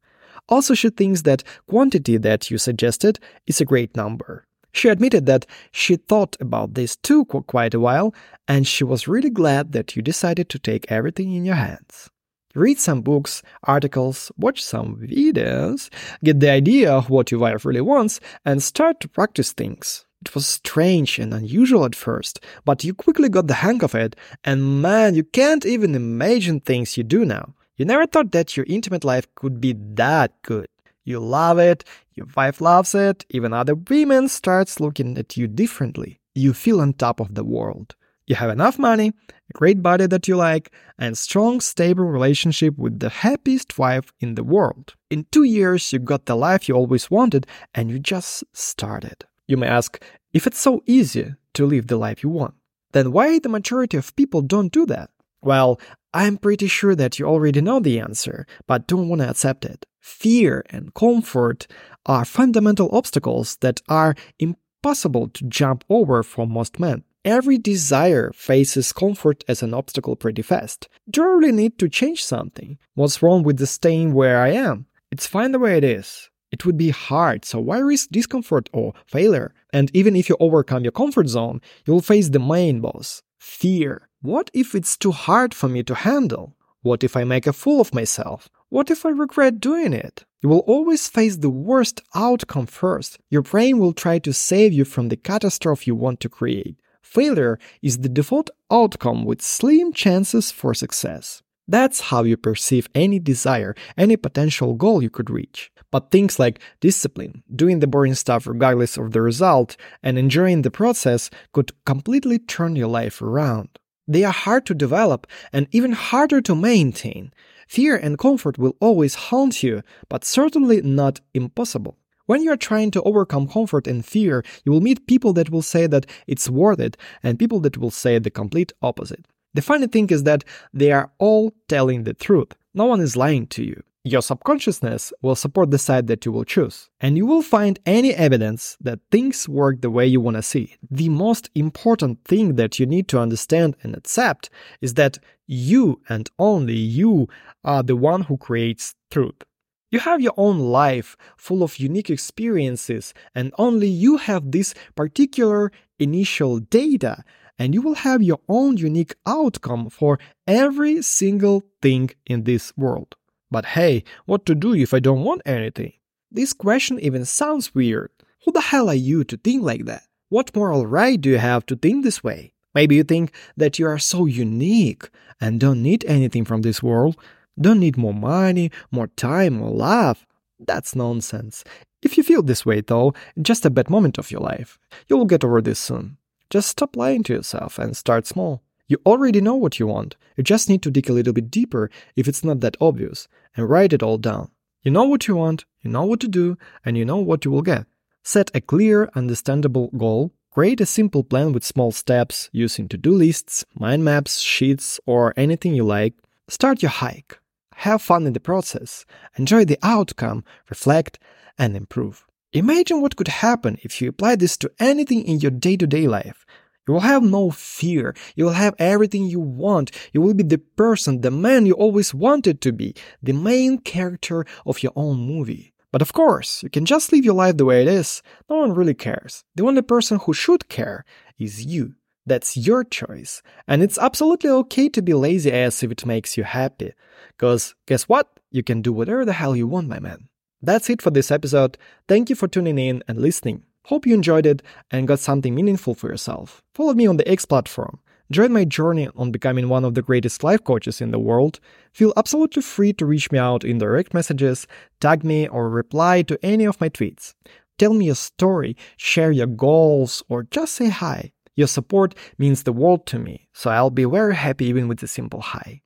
Also, 0.48 0.74
she 0.74 0.90
thinks 0.90 1.22
that 1.22 1.44
quantity 1.68 2.18
that 2.18 2.50
you 2.50 2.58
suggested 2.58 3.18
is 3.46 3.60
a 3.60 3.64
great 3.64 3.96
number. 3.96 4.44
She 4.78 4.88
admitted 4.88 5.26
that 5.26 5.44
she 5.72 5.96
thought 5.96 6.36
about 6.38 6.74
this 6.74 6.94
too 6.94 7.24
quite 7.24 7.74
a 7.74 7.80
while, 7.80 8.14
and 8.46 8.64
she 8.64 8.84
was 8.84 9.08
really 9.08 9.28
glad 9.28 9.72
that 9.72 9.96
you 9.96 10.02
decided 10.02 10.48
to 10.50 10.58
take 10.60 10.86
everything 10.88 11.32
in 11.32 11.44
your 11.44 11.56
hands 11.56 12.10
read 12.54 12.78
some 12.78 13.00
books, 13.02 13.42
articles, 13.64 14.32
watch 14.36 14.62
some 14.62 14.96
videos, 14.96 15.90
get 16.24 16.40
the 16.40 16.50
idea 16.50 16.92
of 16.92 17.10
what 17.10 17.30
your 17.30 17.40
wife 17.40 17.64
really 17.64 17.80
wants, 17.80 18.20
and 18.44 18.62
start 18.62 19.00
to 19.00 19.08
practice 19.08 19.52
things. 19.52 20.06
It 20.22 20.34
was 20.34 20.46
strange 20.46 21.18
and 21.18 21.32
unusual 21.34 21.84
at 21.84 21.94
first, 21.94 22.40
but 22.64 22.84
you 22.84 22.94
quickly 22.94 23.28
got 23.28 23.46
the 23.48 23.54
hang 23.54 23.82
of 23.82 23.94
it, 23.94 24.16
and 24.44 24.82
man, 24.82 25.14
you 25.14 25.24
can't 25.24 25.66
even 25.66 25.94
imagine 25.94 26.60
things 26.60 26.96
you 26.96 27.04
do 27.04 27.24
now. 27.24 27.54
You 27.76 27.84
never 27.84 28.06
thought 28.06 28.32
that 28.32 28.56
your 28.56 28.66
intimate 28.68 29.04
life 29.04 29.26
could 29.34 29.60
be 29.60 29.74
that 29.94 30.32
good. 30.42 30.68
You 31.08 31.20
love 31.20 31.58
it, 31.58 31.84
your 32.16 32.26
wife 32.36 32.60
loves 32.60 32.94
it, 32.94 33.24
even 33.30 33.54
other 33.54 33.74
women 33.74 34.28
starts 34.28 34.78
looking 34.78 35.16
at 35.16 35.38
you 35.38 35.48
differently. 35.48 36.20
You 36.34 36.52
feel 36.52 36.82
on 36.82 36.92
top 36.92 37.18
of 37.18 37.34
the 37.34 37.44
world. 37.44 37.96
You 38.26 38.36
have 38.36 38.50
enough 38.50 38.78
money, 38.78 39.14
a 39.30 39.52
great 39.54 39.82
body 39.82 40.06
that 40.06 40.28
you 40.28 40.36
like, 40.36 40.70
and 40.98 41.16
strong, 41.16 41.62
stable 41.62 42.04
relationship 42.04 42.76
with 42.76 43.00
the 43.00 43.08
happiest 43.08 43.78
wife 43.78 44.12
in 44.20 44.34
the 44.34 44.44
world. 44.44 44.96
In 45.08 45.24
two 45.32 45.44
years, 45.44 45.90
you 45.94 45.98
got 45.98 46.26
the 46.26 46.36
life 46.36 46.68
you 46.68 46.74
always 46.74 47.10
wanted, 47.10 47.46
and 47.74 47.90
you 47.90 47.98
just 47.98 48.44
started. 48.52 49.24
You 49.46 49.56
may 49.56 49.68
ask, 49.68 49.98
if 50.34 50.46
it's 50.46 50.60
so 50.60 50.82
easy 50.84 51.36
to 51.54 51.64
live 51.64 51.86
the 51.86 51.96
life 51.96 52.22
you 52.22 52.28
want, 52.28 52.52
then 52.92 53.12
why 53.12 53.38
the 53.38 53.48
majority 53.48 53.96
of 53.96 54.14
people 54.14 54.42
don't 54.42 54.70
do 54.70 54.84
that? 54.84 55.08
Well, 55.40 55.80
I'm 56.14 56.38
pretty 56.38 56.68
sure 56.68 56.94
that 56.94 57.18
you 57.18 57.26
already 57.26 57.60
know 57.60 57.80
the 57.80 58.00
answer, 58.00 58.46
but 58.66 58.86
don't 58.86 59.08
want 59.08 59.20
to 59.20 59.28
accept 59.28 59.64
it. 59.64 59.84
Fear 60.00 60.64
and 60.70 60.94
comfort 60.94 61.66
are 62.06 62.24
fundamental 62.24 62.88
obstacles 62.92 63.56
that 63.56 63.82
are 63.88 64.14
impossible 64.38 65.28
to 65.28 65.44
jump 65.44 65.84
over 65.90 66.22
for 66.22 66.46
most 66.46 66.80
men. 66.80 67.04
Every 67.24 67.58
desire 67.58 68.32
faces 68.34 68.92
comfort 68.92 69.44
as 69.48 69.62
an 69.62 69.74
obstacle 69.74 70.16
pretty 70.16 70.40
fast. 70.40 70.88
Do 71.10 71.22
I 71.22 71.26
really 71.26 71.52
need 71.52 71.78
to 71.78 71.88
change 71.88 72.24
something? 72.24 72.78
What's 72.94 73.22
wrong 73.22 73.42
with 73.42 73.58
the 73.58 73.66
staying 73.66 74.14
where 74.14 74.40
I 74.40 74.52
am? 74.52 74.86
It's 75.10 75.26
fine 75.26 75.52
the 75.52 75.58
way 75.58 75.76
it 75.76 75.84
is. 75.84 76.30
It 76.50 76.64
would 76.64 76.78
be 76.78 76.88
hard, 76.88 77.44
so 77.44 77.60
why 77.60 77.78
risk 77.80 78.08
discomfort 78.10 78.70
or 78.72 78.94
failure? 79.06 79.52
And 79.74 79.90
even 79.94 80.16
if 80.16 80.30
you 80.30 80.36
overcome 80.40 80.84
your 80.84 80.92
comfort 80.92 81.28
zone, 81.28 81.60
you'll 81.84 82.00
face 82.00 82.30
the 82.30 82.38
main 82.38 82.80
boss 82.80 83.22
fear. 83.38 84.07
What 84.20 84.50
if 84.52 84.74
it's 84.74 84.96
too 84.96 85.12
hard 85.12 85.54
for 85.54 85.68
me 85.68 85.84
to 85.84 85.94
handle? 85.94 86.56
What 86.82 87.04
if 87.04 87.16
I 87.16 87.22
make 87.22 87.46
a 87.46 87.52
fool 87.52 87.80
of 87.80 87.94
myself? 87.94 88.48
What 88.68 88.90
if 88.90 89.06
I 89.06 89.10
regret 89.10 89.60
doing 89.60 89.92
it? 89.92 90.24
You 90.42 90.48
will 90.48 90.64
always 90.66 91.06
face 91.06 91.36
the 91.36 91.50
worst 91.50 92.00
outcome 92.16 92.66
first. 92.66 93.20
Your 93.30 93.42
brain 93.42 93.78
will 93.78 93.92
try 93.92 94.18
to 94.18 94.32
save 94.32 94.72
you 94.72 94.84
from 94.84 95.08
the 95.08 95.16
catastrophe 95.16 95.84
you 95.86 95.94
want 95.94 96.18
to 96.20 96.28
create. 96.28 96.80
Failure 97.00 97.60
is 97.80 97.98
the 97.98 98.08
default 98.08 98.50
outcome 98.72 99.24
with 99.24 99.40
slim 99.40 99.92
chances 99.92 100.50
for 100.50 100.74
success. 100.74 101.44
That's 101.68 102.00
how 102.00 102.24
you 102.24 102.36
perceive 102.36 102.88
any 102.96 103.20
desire, 103.20 103.76
any 103.96 104.16
potential 104.16 104.74
goal 104.74 105.00
you 105.00 105.10
could 105.10 105.30
reach. 105.30 105.70
But 105.92 106.10
things 106.10 106.40
like 106.40 106.60
discipline, 106.80 107.44
doing 107.54 107.78
the 107.78 107.86
boring 107.86 108.14
stuff 108.14 108.48
regardless 108.48 108.96
of 108.96 109.12
the 109.12 109.22
result, 109.22 109.76
and 110.02 110.18
enjoying 110.18 110.62
the 110.62 110.72
process 110.72 111.30
could 111.52 111.70
completely 111.84 112.40
turn 112.40 112.74
your 112.74 112.88
life 112.88 113.22
around. 113.22 113.78
They 114.08 114.24
are 114.24 114.32
hard 114.32 114.64
to 114.66 114.74
develop 114.74 115.26
and 115.52 115.68
even 115.70 115.92
harder 115.92 116.40
to 116.40 116.54
maintain. 116.54 117.30
Fear 117.68 117.96
and 117.96 118.18
comfort 118.18 118.56
will 118.56 118.74
always 118.80 119.14
haunt 119.14 119.62
you, 119.62 119.82
but 120.08 120.24
certainly 120.24 120.80
not 120.80 121.20
impossible. 121.34 121.98
When 122.24 122.42
you 122.42 122.50
are 122.50 122.56
trying 122.56 122.90
to 122.92 123.02
overcome 123.02 123.46
comfort 123.48 123.86
and 123.86 124.04
fear, 124.04 124.42
you 124.64 124.72
will 124.72 124.80
meet 124.80 125.06
people 125.06 125.34
that 125.34 125.50
will 125.50 125.62
say 125.62 125.86
that 125.86 126.06
it's 126.26 126.48
worth 126.48 126.80
it 126.80 126.96
and 127.22 127.38
people 127.38 127.60
that 127.60 127.76
will 127.76 127.90
say 127.90 128.18
the 128.18 128.30
complete 128.30 128.72
opposite. 128.80 129.26
The 129.52 129.62
funny 129.62 129.86
thing 129.86 130.08
is 130.08 130.24
that 130.24 130.44
they 130.72 130.90
are 130.90 131.10
all 131.18 131.52
telling 131.68 132.04
the 132.04 132.14
truth. 132.14 132.54
No 132.74 132.86
one 132.86 133.00
is 133.00 133.16
lying 133.16 133.46
to 133.48 133.62
you. 133.62 133.82
Your 134.08 134.22
subconsciousness 134.22 135.12
will 135.20 135.34
support 135.34 135.70
the 135.70 135.76
side 135.76 136.06
that 136.06 136.24
you 136.24 136.32
will 136.32 136.46
choose, 136.46 136.88
and 136.98 137.18
you 137.18 137.26
will 137.26 137.42
find 137.42 137.78
any 137.84 138.14
evidence 138.14 138.78
that 138.80 139.00
things 139.10 139.46
work 139.46 139.82
the 139.82 139.90
way 139.90 140.06
you 140.06 140.18
want 140.18 140.38
to 140.38 140.42
see. 140.42 140.76
The 140.90 141.10
most 141.10 141.50
important 141.54 142.24
thing 142.24 142.54
that 142.54 142.78
you 142.78 142.86
need 142.86 143.06
to 143.08 143.20
understand 143.20 143.76
and 143.82 143.94
accept 143.94 144.48
is 144.80 144.94
that 144.94 145.18
you 145.46 146.00
and 146.08 146.30
only 146.38 146.72
you 146.72 147.28
are 147.64 147.82
the 147.82 147.96
one 147.96 148.22
who 148.22 148.38
creates 148.38 148.94
truth. 149.10 149.42
You 149.90 150.00
have 150.00 150.22
your 150.22 150.32
own 150.38 150.58
life 150.58 151.14
full 151.36 151.62
of 151.62 151.78
unique 151.78 152.08
experiences, 152.08 153.12
and 153.34 153.52
only 153.58 153.88
you 153.88 154.16
have 154.16 154.52
this 154.52 154.72
particular 154.94 155.70
initial 155.98 156.60
data, 156.60 157.24
and 157.58 157.74
you 157.74 157.82
will 157.82 157.96
have 157.96 158.22
your 158.22 158.40
own 158.48 158.78
unique 158.78 159.14
outcome 159.26 159.90
for 159.90 160.18
every 160.46 161.02
single 161.02 161.62
thing 161.82 162.08
in 162.24 162.44
this 162.44 162.72
world. 162.74 163.17
But 163.50 163.64
hey, 163.66 164.04
what 164.26 164.44
to 164.46 164.54
do 164.54 164.74
if 164.74 164.92
I 164.92 165.00
don't 165.00 165.24
want 165.24 165.42
anything? 165.46 165.92
This 166.30 166.52
question 166.52 166.98
even 167.00 167.24
sounds 167.24 167.74
weird. 167.74 168.10
Who 168.44 168.52
the 168.52 168.60
hell 168.60 168.88
are 168.88 168.94
you 168.94 169.24
to 169.24 169.36
think 169.36 169.62
like 169.62 169.86
that? 169.86 170.04
What 170.28 170.54
moral 170.54 170.86
right 170.86 171.20
do 171.20 171.30
you 171.30 171.38
have 171.38 171.64
to 171.66 171.76
think 171.76 172.04
this 172.04 172.22
way? 172.22 172.52
Maybe 172.74 172.96
you 172.96 173.04
think 173.04 173.32
that 173.56 173.78
you 173.78 173.86
are 173.86 173.98
so 173.98 174.26
unique 174.26 175.08
and 175.40 175.58
don't 175.58 175.82
need 175.82 176.04
anything 176.04 176.44
from 176.44 176.62
this 176.62 176.82
world, 176.82 177.16
don't 177.60 177.80
need 177.80 177.96
more 177.96 178.14
money, 178.14 178.70
more 178.90 179.08
time, 179.08 179.60
or 179.62 179.70
love. 179.70 180.26
That's 180.60 180.94
nonsense. 180.94 181.64
If 182.02 182.16
you 182.16 182.22
feel 182.22 182.42
this 182.42 182.66
way, 182.66 182.80
though, 182.80 183.14
just 183.40 183.64
a 183.64 183.70
bad 183.70 183.90
moment 183.90 184.18
of 184.18 184.30
your 184.30 184.40
life. 184.40 184.78
You 185.08 185.16
will 185.16 185.24
get 185.24 185.44
over 185.44 185.60
this 185.60 185.78
soon. 185.78 186.18
Just 186.50 186.68
stop 186.68 186.96
lying 186.96 187.22
to 187.24 187.34
yourself 187.34 187.78
and 187.78 187.96
start 187.96 188.26
small. 188.26 188.62
You 188.88 188.98
already 189.04 189.42
know 189.42 189.54
what 189.54 189.78
you 189.78 189.86
want. 189.86 190.16
You 190.36 190.42
just 190.42 190.68
need 190.68 190.82
to 190.82 190.90
dig 190.90 191.10
a 191.10 191.12
little 191.12 191.34
bit 191.34 191.50
deeper 191.50 191.90
if 192.16 192.26
it's 192.26 192.42
not 192.42 192.60
that 192.60 192.76
obvious 192.80 193.28
and 193.54 193.68
write 193.68 193.92
it 193.92 194.02
all 194.02 194.16
down. 194.16 194.50
You 194.82 194.90
know 194.90 195.04
what 195.04 195.28
you 195.28 195.36
want, 195.36 195.66
you 195.82 195.90
know 195.90 196.04
what 196.04 196.20
to 196.20 196.28
do, 196.28 196.56
and 196.84 196.96
you 196.96 197.04
know 197.04 197.18
what 197.18 197.44
you 197.44 197.50
will 197.50 197.62
get. 197.62 197.86
Set 198.22 198.50
a 198.54 198.62
clear, 198.62 199.10
understandable 199.14 199.88
goal. 199.96 200.32
Create 200.50 200.80
a 200.80 200.86
simple 200.86 201.22
plan 201.22 201.52
with 201.52 201.64
small 201.64 201.92
steps 201.92 202.48
using 202.52 202.88
to 202.88 202.96
do 202.96 203.12
lists, 203.12 203.66
mind 203.74 204.04
maps, 204.04 204.40
sheets, 204.40 204.98
or 205.04 205.34
anything 205.36 205.74
you 205.74 205.84
like. 205.84 206.14
Start 206.48 206.82
your 206.82 206.90
hike. 206.90 207.38
Have 207.74 208.00
fun 208.00 208.26
in 208.26 208.32
the 208.32 208.40
process. 208.40 209.04
Enjoy 209.36 209.66
the 209.66 209.78
outcome, 209.82 210.44
reflect, 210.70 211.18
and 211.58 211.76
improve. 211.76 212.24
Imagine 212.54 213.02
what 213.02 213.16
could 213.16 213.28
happen 213.28 213.78
if 213.82 214.00
you 214.00 214.08
apply 214.08 214.36
this 214.36 214.56
to 214.56 214.70
anything 214.80 215.22
in 215.24 215.40
your 215.40 215.50
day 215.50 215.76
to 215.76 215.86
day 215.86 216.08
life. 216.08 216.46
You 216.88 216.94
will 216.94 217.00
have 217.00 217.22
no 217.22 217.50
fear. 217.50 218.14
You 218.34 218.46
will 218.46 218.52
have 218.52 218.74
everything 218.78 219.24
you 219.24 219.40
want. 219.40 219.90
You 220.14 220.22
will 220.22 220.32
be 220.32 220.42
the 220.42 220.56
person, 220.56 221.20
the 221.20 221.30
man 221.30 221.66
you 221.66 221.74
always 221.74 222.14
wanted 222.14 222.62
to 222.62 222.72
be, 222.72 222.94
the 223.22 223.34
main 223.34 223.76
character 223.78 224.46
of 224.64 224.82
your 224.82 224.92
own 224.96 225.18
movie. 225.18 225.74
But 225.92 226.00
of 226.00 226.14
course, 226.14 226.62
you 226.62 226.70
can 226.70 226.86
just 226.86 227.12
live 227.12 227.26
your 227.26 227.34
life 227.34 227.58
the 227.58 227.66
way 227.66 227.82
it 227.82 227.88
is. 227.88 228.22
No 228.48 228.56
one 228.56 228.72
really 228.72 228.94
cares. 228.94 229.44
The 229.54 229.64
only 229.64 229.82
person 229.82 230.18
who 230.18 230.32
should 230.32 230.70
care 230.70 231.04
is 231.38 231.66
you. 231.66 231.94
That's 232.24 232.56
your 232.56 232.84
choice. 232.84 233.42
And 233.66 233.82
it's 233.82 233.98
absolutely 233.98 234.50
okay 234.50 234.88
to 234.90 235.02
be 235.02 235.12
lazy 235.12 235.52
ass 235.52 235.82
if 235.82 235.90
it 235.90 236.06
makes 236.06 236.38
you 236.38 236.44
happy. 236.44 236.92
Because 237.36 237.74
guess 237.86 238.04
what? 238.04 238.28
You 238.50 238.62
can 238.62 238.80
do 238.80 238.94
whatever 238.94 239.26
the 239.26 239.34
hell 239.34 239.54
you 239.54 239.66
want, 239.66 239.88
my 239.88 239.98
man. 239.98 240.28
That's 240.62 240.88
it 240.88 241.02
for 241.02 241.10
this 241.10 241.30
episode. 241.30 241.76
Thank 242.06 242.30
you 242.30 242.36
for 242.36 242.48
tuning 242.48 242.78
in 242.78 243.02
and 243.06 243.20
listening. 243.20 243.64
Hope 243.88 244.06
you 244.06 244.12
enjoyed 244.12 244.44
it 244.44 244.62
and 244.90 245.08
got 245.08 245.18
something 245.18 245.54
meaningful 245.54 245.94
for 245.94 246.10
yourself. 246.10 246.62
Follow 246.74 246.92
me 246.92 247.06
on 247.06 247.16
the 247.16 247.26
X 247.26 247.46
platform. 247.46 247.98
Join 248.30 248.52
my 248.52 248.66
journey 248.66 249.08
on 249.16 249.30
becoming 249.30 249.70
one 249.70 249.82
of 249.82 249.94
the 249.94 250.02
greatest 250.02 250.44
life 250.44 250.62
coaches 250.62 251.00
in 251.00 251.10
the 251.10 251.18
world. 251.18 251.58
Feel 251.94 252.12
absolutely 252.14 252.60
free 252.60 252.92
to 252.92 253.06
reach 253.06 253.32
me 253.32 253.38
out 253.38 253.64
in 253.64 253.78
direct 253.78 254.12
messages, 254.12 254.66
tag 255.00 255.24
me, 255.24 255.48
or 255.48 255.70
reply 255.70 256.20
to 256.20 256.38
any 256.42 256.66
of 256.66 256.78
my 256.82 256.90
tweets. 256.90 257.32
Tell 257.78 257.94
me 257.94 258.10
a 258.10 258.14
story, 258.14 258.76
share 258.98 259.32
your 259.32 259.46
goals, 259.46 260.22
or 260.28 260.42
just 260.42 260.74
say 260.74 260.90
hi. 260.90 261.32
Your 261.56 261.68
support 261.68 262.14
means 262.36 262.64
the 262.64 262.74
world 262.74 263.06
to 263.06 263.18
me, 263.18 263.48
so 263.54 263.70
I'll 263.70 263.88
be 263.88 264.04
very 264.04 264.34
happy 264.34 264.66
even 264.66 264.88
with 264.88 265.02
a 265.02 265.06
simple 265.06 265.40
hi. 265.40 265.80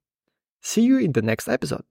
See 0.61 0.83
you 0.83 0.99
in 0.99 1.13
the 1.13 1.23
next 1.23 1.47
episode. 1.47 1.85